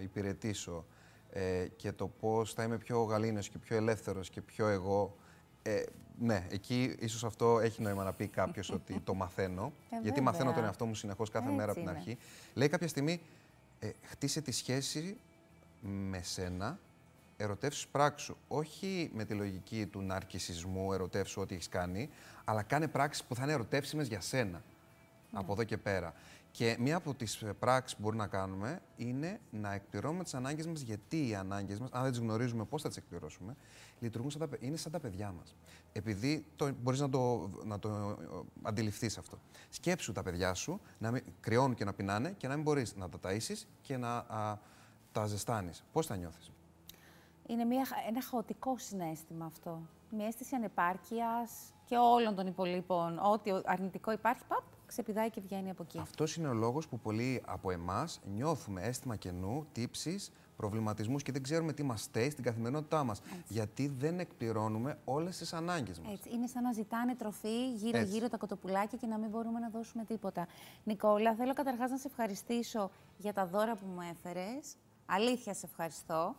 υπηρετήσω 0.02 0.86
ε, 1.30 1.68
και 1.76 1.92
το 1.92 2.08
πώς 2.08 2.54
θα 2.54 2.64
είμαι 2.64 2.78
πιο 2.78 3.02
γαλήνος 3.04 3.50
και 3.50 3.58
πιο 3.58 3.76
ελεύθερος 3.76 4.30
και 4.30 4.42
πιο 4.42 4.68
εγώ 4.68 5.16
ε, 5.62 5.84
ναι, 6.20 6.48
εκεί 6.50 6.96
ίσως 7.00 7.24
αυτό 7.24 7.60
έχει 7.60 7.82
νόημα 7.82 8.04
να 8.04 8.14
πει 8.14 8.28
κάποιος 8.28 8.70
ότι 8.78 9.00
το 9.00 9.14
μαθαίνω. 9.14 9.74
Ε, 9.90 10.00
γιατί 10.02 10.22
μαθαίνω 10.22 10.44
βέβαια. 10.44 10.56
τον 10.56 10.66
εαυτό 10.66 10.86
μου 10.86 10.96
συνεχώς 10.96 11.30
κάθε 11.30 11.50
μέρα 11.52 11.72
από 11.72 11.80
Έτσι 11.80 11.82
την 11.82 11.90
είναι. 11.90 12.00
αρχή. 12.00 12.18
Λέει 12.54 12.68
κάποια 12.68 12.88
στιγμή, 12.88 13.22
ε, 13.80 13.90
χτίσε 14.02 14.42
τη 14.42 14.52
σχέση 14.52 15.18
με 15.82 16.22
σένα, 16.22 16.80
ερωτεύσου 17.40 17.90
πράξου. 17.90 18.36
Όχι 18.48 19.12
με 19.14 19.26
τη 19.26 19.34
λογική 19.34 19.86
του 19.86 20.02
ναρκισισμού, 20.02 20.94
ερωτεύσου 20.94 21.42
ό,τι 21.42 21.54
έχεις 21.54 21.70
κάνει, 21.70 22.10
αλλά 22.44 22.64
κάνε 22.64 22.88
πράξεις 22.88 23.24
που 23.24 23.36
θα 23.36 23.44
είναι 23.44 23.52
ερωτεύσιμες 23.52 24.08
για 24.08 24.22
σένα. 24.22 24.64
Από 25.32 25.52
εδώ 25.52 25.64
και 25.64 25.78
πέρα. 25.78 26.14
Και 26.52 26.78
μία 26.80 26.96
από 26.96 27.14
τις 27.14 27.42
ε, 27.42 27.54
πράξεις 27.54 27.96
που 27.98 28.04
μπορούμε 28.04 28.24
να 28.24 28.30
κάνουμε 28.30 28.82
είναι 28.96 29.40
να 29.50 29.74
εκπληρώνουμε 29.74 30.24
τις 30.24 30.34
ανάγκες 30.34 30.68
μας, 30.68 30.82
γιατί 30.82 31.28
οι 31.28 31.36
ανάγκες 31.36 31.80
μας, 31.80 31.90
αν 31.92 32.04
δεν 32.04 32.12
τις 32.12 32.20
γνωρίζουμε 32.20 32.66
πώς 32.66 32.82
θα 32.82 32.88
τις 32.88 32.98
εκπληρώσουμε, 32.98 33.56
λειτουργούν 34.00 34.32
σαν 34.32 34.40
τα, 34.40 34.48
παι- 34.48 34.64
είναι 34.64 34.78
σαν 34.78 34.92
τα 34.92 35.00
παιδιά 35.00 35.32
μας. 35.32 35.56
Επειδή 35.92 36.46
το, 36.56 36.72
μπορείς 36.82 37.00
να 37.00 37.10
το, 37.10 37.50
να 37.66 37.80
το 37.80 37.90
ε, 37.90 38.26
αντιληφθείς 38.62 39.18
αυτό. 39.18 39.40
Σκέψου 39.70 40.12
τα 40.12 40.24
παιδιά 40.24 40.54
σου 40.54 40.82
να 40.98 41.12
μην, 41.12 41.24
κρυώνουν 41.40 41.76
και 41.76 41.86
να 41.86 41.94
πεινάνε 41.94 42.34
και 42.38 42.48
να 42.48 42.54
μην 42.54 42.64
μπορείς 42.64 42.96
να 42.96 43.10
τα 43.10 43.20
ταΐσεις 43.24 43.68
και 43.82 43.98
να 43.98 44.18
α, 44.18 44.58
τα 45.12 45.26
ζεστάνεις. 45.26 45.84
Πώς 45.92 46.06
θα 46.06 46.16
νιώθεις; 46.16 46.52
Είναι 47.50 47.64
μια, 47.66 47.86
χα- 47.86 48.08
ένα 48.08 48.22
χαοτικό 48.22 48.78
συνέστημα 48.78 49.46
αυτό. 49.46 49.82
μια 50.12 50.26
αίσθηση 50.28 50.56
ανεπάρκειας 50.56 51.52
και 51.86 51.98
όλων 51.98 52.36
των 52.36 52.48
υπολείπων. 52.48 53.20
Ό,τι 53.20 53.52
αρνητικό 53.66 54.12
υπάρχει, 54.12 54.44
παπ, 54.48 54.64
ξεπηδάει 54.86 55.30
και 55.30 55.42
βγαίνει 55.42 55.70
από 55.70 55.84
εκεί. 55.84 55.98
Αυτός 56.00 56.36
είναι 56.36 56.48
ο 56.48 56.54
λόγος 56.54 56.88
που 56.88 57.00
πολλοί 57.00 57.44
από 57.48 57.72
εμάς 57.72 58.20
νιώθουμε 58.36 58.82
αίσθημα 58.82 59.16
κενού, 59.16 59.68
τύψεις, 59.72 60.32
προβληματισμούς 60.58 61.24
και 61.24 61.32
δεν 61.32 61.44
ξέρουμε 61.44 61.74
τι 61.74 61.84
μας 61.84 62.02
στέει 62.02 62.30
στην 62.30 62.44
καθημερινότητά 62.44 63.04
μας. 63.04 63.22
Γιατί 63.48 63.88
δεν 63.88 64.20
εκπληρώνουμε 64.20 64.98
όλες 65.06 65.38
τις 65.38 65.54
ανάγκες 65.54 66.00
μας. 66.00 66.20
Είναι 66.34 66.48
σαν 66.48 66.64
να 66.64 66.72
ζητάνε 66.72 67.16
τροφή 67.16 67.72
γύρω-γύρω 67.74 68.30
τα 68.30 68.38
κοτοπουλάκια 68.38 68.98
και 68.98 69.08
να 69.08 69.18
μην 69.18 69.30
μπορούμε 69.30 69.60
να 69.60 69.70
δώσουμε 69.70 70.04
τίποτα. 70.04 70.48
Νικόλα, 70.84 71.36
θέλω 71.36 71.54
καταρχάς 71.54 71.90
να 71.92 71.98
σε 71.98 72.08
ευχαριστήσω 72.08 72.90
για 73.18 73.34
τα 73.34 73.46
δώρα 73.48 73.76
που 73.76 73.86
μου 73.86 74.02
έφερες. 74.12 74.76
Αλήθεια 75.06 75.54
σε 75.54 75.66
ευχαριστώ. 75.66 76.36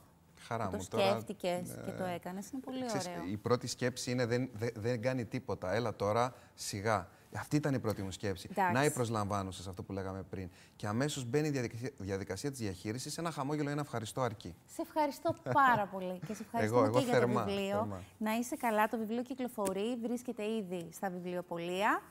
Χαρά 0.46 0.68
που 0.68 0.76
μου. 0.76 0.87
Το 0.90 0.98
σκέφτηκες 0.98 1.62
και 1.85 1.90
το 1.90 2.05
έκανες. 2.05 2.50
Είναι 2.50 2.62
πολύ 2.64 2.85
ωραίο. 2.85 3.29
Η 3.31 3.37
πρώτη 3.37 3.66
σκέψη 3.66 4.11
είναι 4.11 4.26
δεν, 4.26 4.50
δεν, 4.53 4.70
δεν 4.74 5.03
κάνει 5.03 5.24
τίποτα. 5.24 5.72
Έλα 5.72 5.96
τώρα 5.96 6.35
σιγά. 6.55 7.09
Αυτή 7.35 7.57
ήταν 7.57 7.74
η 7.74 7.79
πρώτη 7.79 8.03
μου 8.03 8.11
σκέψη. 8.11 8.48
Εντάξει. 8.50 8.72
Να 8.72 8.85
η 8.85 8.90
προσλαμβάνουσα 8.90 9.62
σε 9.62 9.68
αυτό 9.68 9.83
που 9.83 9.92
λέγαμε 9.92 10.22
πριν. 10.22 10.50
Και 10.76 10.87
αμέσως 10.87 11.24
μπαίνει 11.24 11.48
η 11.48 11.50
διαδικασία, 11.50 11.90
διαδικασία 11.98 12.50
της 12.50 12.59
διαχείρισης. 12.59 13.18
Ένα 13.18 13.31
χαμόγελο, 13.31 13.70
ένα 13.70 13.81
ευχαριστώ 13.81 14.20
αρκεί. 14.20 14.55
Σε 14.66 14.83
ευχαριστώ 14.83 15.35
πάρα 15.53 15.87
πολύ 15.87 16.20
και 16.26 16.35
σε 16.35 16.42
ευχαριστώ 16.42 16.76
εγώ, 16.76 16.85
εγώ 16.85 16.98
και 16.98 17.05
θερμά, 17.05 17.33
για 17.33 17.42
το 17.42 17.50
βιβλίο. 17.50 17.76
Θερμά. 17.76 18.00
Να 18.18 18.33
είσαι 18.33 18.57
καλά. 18.57 18.88
Το 18.88 18.98
βιβλίο 18.98 19.22
κυκλοφορεί, 19.22 19.96
βρίσκεται 20.03 20.44
ήδη 20.44 20.88
στα 20.92 21.11
βιβλιοπολία. 21.11 22.03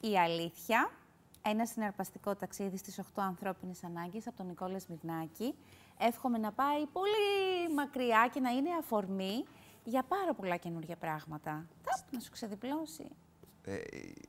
Η 0.00 0.18
αλήθεια. 0.18 0.90
Ένα 1.44 1.66
συναρπαστικό 1.66 2.34
ταξίδι 2.34 2.76
στις 2.76 2.98
8 2.98 3.02
ανθρώπινες 3.14 3.84
ανάγκες 3.84 4.26
από 4.26 4.36
τον 4.36 4.46
Νικόλα 4.46 4.78
Σμυρνάκη. 4.78 5.54
Εύχομαι 6.06 6.38
να 6.38 6.52
πάει 6.52 6.86
πολύ 6.86 7.74
μακριά 7.74 8.28
και 8.32 8.40
να 8.40 8.50
είναι 8.50 8.68
αφορμή 8.78 9.44
για 9.84 10.02
πάρα 10.02 10.34
πολλά 10.34 10.56
καινούργια 10.56 10.96
πράγματα. 10.96 11.66
Ταπ, 11.82 12.12
να 12.12 12.20
σου 12.20 12.30
ξεδιπλώσει. 12.30 13.04
Ε, 13.64 13.76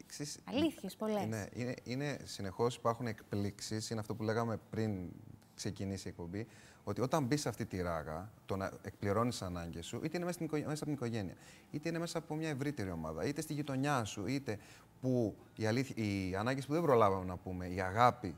ξέρεις, 0.05 0.39
Αλήθειες 0.43 0.95
πολλές. 0.95 1.23
Είναι, 1.23 1.49
είναι, 1.53 1.73
είναι 1.83 2.17
συνεχώς 2.23 2.75
υπάρχουν 2.75 3.07
εκπλήξεις, 3.07 3.89
είναι 3.89 3.99
αυτό 3.99 4.15
που 4.15 4.23
λέγαμε 4.23 4.59
πριν 4.69 5.09
ξεκινήσει 5.55 6.07
η 6.07 6.09
εκπομπή, 6.09 6.47
ότι 6.83 7.01
όταν 7.01 7.23
μπεις 7.25 7.41
σε 7.41 7.49
αυτή 7.49 7.65
τη 7.65 7.81
ράγα, 7.81 8.31
το 8.45 8.55
να 8.55 8.71
εκπληρώνεις 8.81 9.37
τι 9.39 9.45
ανάγκες 9.45 9.85
σου, 9.85 9.99
είτε 10.03 10.17
είναι 10.17 10.25
μέσα, 10.25 10.31
στην, 10.33 10.45
οικο- 10.45 10.57
μέσα 10.57 10.73
από 10.73 10.85
την 10.85 10.93
οικογένεια, 10.93 11.33
είτε 11.71 11.89
είναι 11.89 11.99
μέσα 11.99 12.17
από 12.17 12.35
μια 12.35 12.49
ευρύτερη 12.49 12.91
ομάδα, 12.91 13.25
είτε 13.25 13.41
στη 13.41 13.53
γειτονιά 13.53 14.03
σου, 14.03 14.25
είτε 14.27 14.59
που 15.03 15.35
οι, 15.55 15.65
αλήθει- 15.65 15.97
οι 15.97 16.35
ανάγκες 16.35 16.65
που 16.65 16.73
δεν 16.73 16.81
προλάβαμε 16.81 17.25
να 17.25 17.35
πούμε, 17.37 17.65
η 17.67 17.81
αγάπη, 17.81 18.35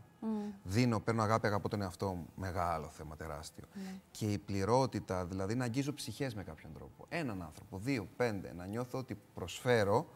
δίνω, 0.64 1.00
παίρνω 1.00 1.24
αγάπη, 1.24 1.48
αγαπώ 1.48 1.70
τον 1.70 1.82
εαυτό 1.82 2.08
μου, 2.08 2.28
μεγάλο 2.36 2.90
θέμα, 2.90 3.16
τεράστιο. 3.16 3.64
Και 4.12 4.32
η 4.32 4.38
πληρότητα, 4.38 5.26
δηλαδή 5.26 5.56
να 5.56 5.64
αγγίζω 5.64 5.94
ψυχές 5.94 6.36
με 6.36 6.44
κάποιον 6.44 6.74
τρόπο. 6.74 7.06
Έναν 7.10 7.42
άνθρωπο, 7.42 7.78
δύο, 7.78 8.08
πέντε, 8.18 8.54
να 8.58 8.66
νιώθω 8.66 8.98
ότι 8.98 9.18
προσφέρω 9.34 10.08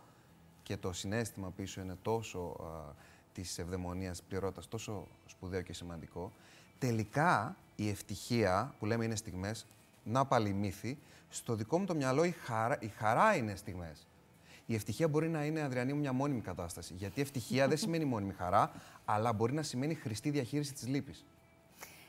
και 0.63 0.77
το 0.77 0.93
συνέστημα 0.93 1.49
πίσω 1.55 1.81
είναι 1.81 1.95
τόσο 2.01 2.39
α, 2.39 2.93
της 3.33 3.57
ευδαιμονίας, 3.59 4.21
πληρότητας, 4.21 4.67
τόσο 4.67 5.07
σπουδαίο 5.25 5.61
και 5.61 5.73
σημαντικό. 5.73 6.31
Τελικά 6.77 7.55
η 7.75 7.89
ευτυχία, 7.89 8.73
που 8.79 8.85
λέμε 8.85 9.05
είναι 9.05 9.15
στιγμές, 9.15 9.65
να 10.03 10.25
πάλι 10.25 10.53
μύθι, 10.53 10.97
στο 11.29 11.55
δικό 11.55 11.79
μου 11.79 11.85
το 11.85 11.95
μυαλό 11.95 12.23
η 12.23 12.31
χαρά, 12.31 12.77
η 12.81 12.87
χαρά 12.87 13.35
είναι 13.35 13.55
στιγμές. 13.55 14.07
Η 14.69 14.75
ευτυχία 14.75 15.07
μπορεί 15.07 15.29
να 15.29 15.45
είναι, 15.45 15.61
Αδριανή 15.61 15.93
μου, 15.93 15.99
μια 15.99 16.13
μόνιμη 16.13 16.41
κατάσταση. 16.41 16.93
Γιατί 16.93 17.21
ευτυχία 17.21 17.67
δεν 17.67 17.77
σημαίνει 17.83 18.05
μόνιμη 18.05 18.33
χαρά, 18.33 18.71
αλλά 19.05 19.33
μπορεί 19.33 19.53
να 19.53 19.61
σημαίνει 19.61 19.93
χρηστή 19.93 20.29
διαχείριση 20.29 20.73
της 20.73 20.87
λύπης. 20.87 21.25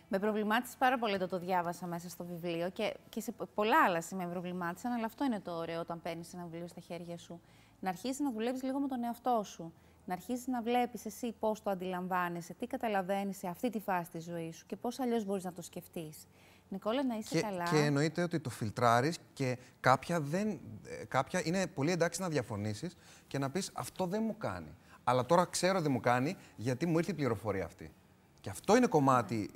Με 0.09 0.19
προβλημάτισες 0.19 0.77
πάρα 0.77 0.99
πολύ 0.99 1.19
το 1.19 1.29
το 1.29 1.39
διάβασα 1.39 1.87
μέσα 1.87 2.09
στο 2.09 2.25
βιβλίο 2.25 2.71
και, 2.71 2.95
και 3.09 3.21
σε 3.21 3.35
πολλά 3.55 3.85
άλλα 3.85 4.01
σημεία 4.01 4.27
με 4.27 4.33
προβλημάτισαν, 4.33 4.93
αλλά 4.93 5.05
αυτό 5.05 5.25
είναι 5.25 5.41
το 5.41 5.53
ωραίο 5.53 5.81
όταν 5.81 6.03
παίρνεις 6.03 6.35
ένα 6.35 6.43
βιβλίο 6.43 6.67
στα 6.67 6.81
χέρια 6.81 7.19
σου. 7.19 7.41
Να 7.81 7.89
αρχίσεις 7.89 8.21
να 8.21 8.33
δουλεύεις 8.33 8.63
λίγο 8.63 8.79
με 8.79 8.89
τον 8.89 9.05
εαυτό 9.05 9.43
σου. 9.45 9.73
Να 10.05 10.15
αρχίσεις 10.15 10.47
να 10.47 10.63
βλέπεις 10.63 11.07
εσύ 11.07 11.35
πώς 11.41 11.63
το 11.63 11.71
αντιλαμβάνεσαι, 11.71 12.55
τι 12.55 12.67
καταλαβαίνεις 12.67 13.37
σε 13.37 13.49
αυτή 13.49 13.71
τη 13.71 13.81
φάση 13.81 14.11
της 14.11 14.25
ζωής 14.25 14.57
σου 14.57 14.67
και 14.67 14.77
πώς 14.77 15.01
αλλιώς 15.01 15.25
μπορείς 15.25 15.45
να 15.45 15.53
το 15.53 15.63
σκεφτείς. 15.63 16.27
Νικόλα, 16.73 17.05
να 17.05 17.15
είσαι 17.17 17.29
Και, 17.35 17.41
καλά. 17.41 17.65
και 17.65 17.77
εννοείται 17.77 18.23
ότι 18.23 18.41
το 18.41 18.51
φιλτράρεις 18.51 19.19
και 19.33 19.59
κάποια, 19.81 20.21
δεν, 20.21 20.49
ε, 20.49 21.05
κάποια 21.09 21.41
είναι 21.45 21.67
πολύ 21.67 21.91
εντάξει 21.91 22.21
να 22.21 22.29
διαφωνήσεις 22.29 22.97
και 23.27 23.39
να 23.39 23.51
πεις 23.51 23.71
αυτό 23.75 24.07
δεν 24.07 24.23
μου 24.27 24.37
κάνει. 24.39 24.75
Αλλά 25.05 25.27
τώρα 25.27 25.45
ξέρω 25.45 25.81
δεν 25.81 25.93
μου 25.93 26.01
κάνει 26.01 26.37
γιατί 26.57 26.87
μου 26.87 26.99
ήρθε 26.99 27.11
η 27.11 27.15
πληροφορία 27.15 27.65
αυτή. 27.65 27.93
Και 28.41 28.51
αυτό 28.51 28.77
είναι 28.77 28.87
κομμάτι 28.87 29.51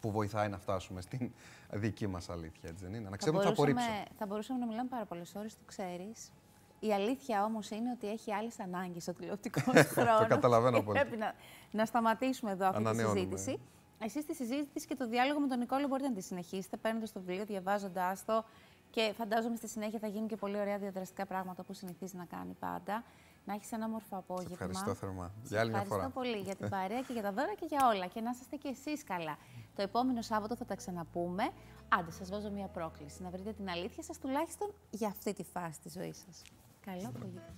που 0.00 0.10
βοηθάει 0.10 0.48
να 0.48 0.58
φτάσουμε 0.58 1.00
στην 1.00 1.32
δική 1.70 2.06
μας 2.06 2.28
αλήθεια, 2.30 2.68
έτσι 2.68 2.84
δεν 2.84 2.94
είναι; 2.94 3.08
Να 3.08 3.16
ξέρουμε 3.16 3.40
τι 3.40 3.46
θα 3.46 3.52
απορρίψω. 3.52 3.86
θα 4.18 4.26
μπορούσαμε 4.26 4.58
να 4.58 4.66
μιλάμε 4.66 4.88
πάρα 4.88 5.04
πολλές 5.04 5.34
ώρες, 5.34 5.54
το 5.54 5.60
ξέρεις. 5.66 6.32
Η 6.80 6.92
αλήθεια 6.92 7.44
όμως 7.44 7.70
είναι 7.70 7.90
ότι 7.90 8.08
έχει 8.08 8.32
άλλες 8.32 8.60
ανάγκες 8.60 9.08
ο 9.08 9.12
τηλεοπτικός 9.12 9.62
χρόνος. 9.94 10.20
Το 10.20 10.26
καταλαβαίνω 10.26 10.82
πολύ. 10.82 10.98
Πρέπει 11.00 11.16
να, 11.16 11.34
να 11.70 11.84
σταματήσουμε 11.84 12.50
εδώ 12.50 12.66
αυτή 12.66 12.82
τη 12.82 12.88
Ανανεώνουμε. 12.88 13.20
συζήτηση. 13.20 13.58
Εσείς 14.04 14.24
τη 14.26 14.34
συζήτηση 14.34 14.86
και 14.86 14.94
το 14.94 15.08
διάλογο 15.08 15.40
με 15.40 15.46
τον 15.46 15.58
Νικόλο 15.58 15.86
μπορείτε 15.86 16.08
να 16.08 16.14
τη 16.14 16.22
συνεχίσετε 16.22 16.76
παίρνοντας 16.76 17.12
το 17.12 17.20
βιβλίο, 17.20 17.44
διαβάζοντάς 17.44 18.24
το 18.24 18.44
και 18.90 19.12
φαντάζομαι 19.16 19.56
στη 19.56 19.68
συνέχεια 19.68 19.98
θα 19.98 20.06
γίνουν 20.06 20.28
και 20.28 20.36
πολύ 20.36 20.58
ωραία 20.58 20.78
διαδραστικά 20.78 21.26
πράγματα 21.26 21.62
που 21.62 21.72
συνηθίζει 21.72 22.16
να 22.16 22.24
κάνει 22.24 22.52
πάντα. 22.52 23.04
Να 23.44 23.54
έχεις 23.54 23.72
ένα 23.72 23.84
όμορφο 23.86 24.16
απόγευμα. 24.16 24.52
ευχαριστώ 24.52 24.94
θερμά. 24.94 25.28
Σε 25.42 25.48
Για 25.48 25.60
άλλη 25.60 25.70
μια 25.70 25.80
ευχαριστώ 25.80 26.10
φορά. 26.10 26.26
πολύ 26.26 26.42
για 26.42 26.54
την 26.54 26.68
παρέα 26.76 27.00
και 27.00 27.12
για 27.12 27.22
τα 27.22 27.32
δώρα 27.32 27.54
και 27.54 27.66
για 27.68 27.88
όλα. 27.88 28.06
Και 28.06 28.20
να 28.20 28.30
είστε 28.30 28.56
και 28.56 28.68
εσείς 28.68 29.04
καλά. 29.04 29.36
Το 29.76 29.82
επόμενο 29.82 30.22
Σάββατο 30.22 30.56
θα 30.56 30.64
τα 30.64 30.74
ξαναπούμε. 30.74 31.50
Άντε, 31.88 32.10
σας 32.10 32.28
βάζω 32.30 32.50
μια 32.50 32.66
πρόκληση. 32.66 33.22
Να 33.22 33.30
βρείτε 33.30 33.52
την 33.52 33.68
αλήθεια 33.68 34.02
σας 34.02 34.18
τουλάχιστον 34.18 34.74
για 34.90 35.08
αυτή 35.08 35.32
τη 35.32 35.42
φάση 35.44 35.80
της 35.80 35.92
ζωής 35.92 36.16
σας. 36.26 36.42
Καλό 36.86 37.08
απόγευμα. 37.08 37.56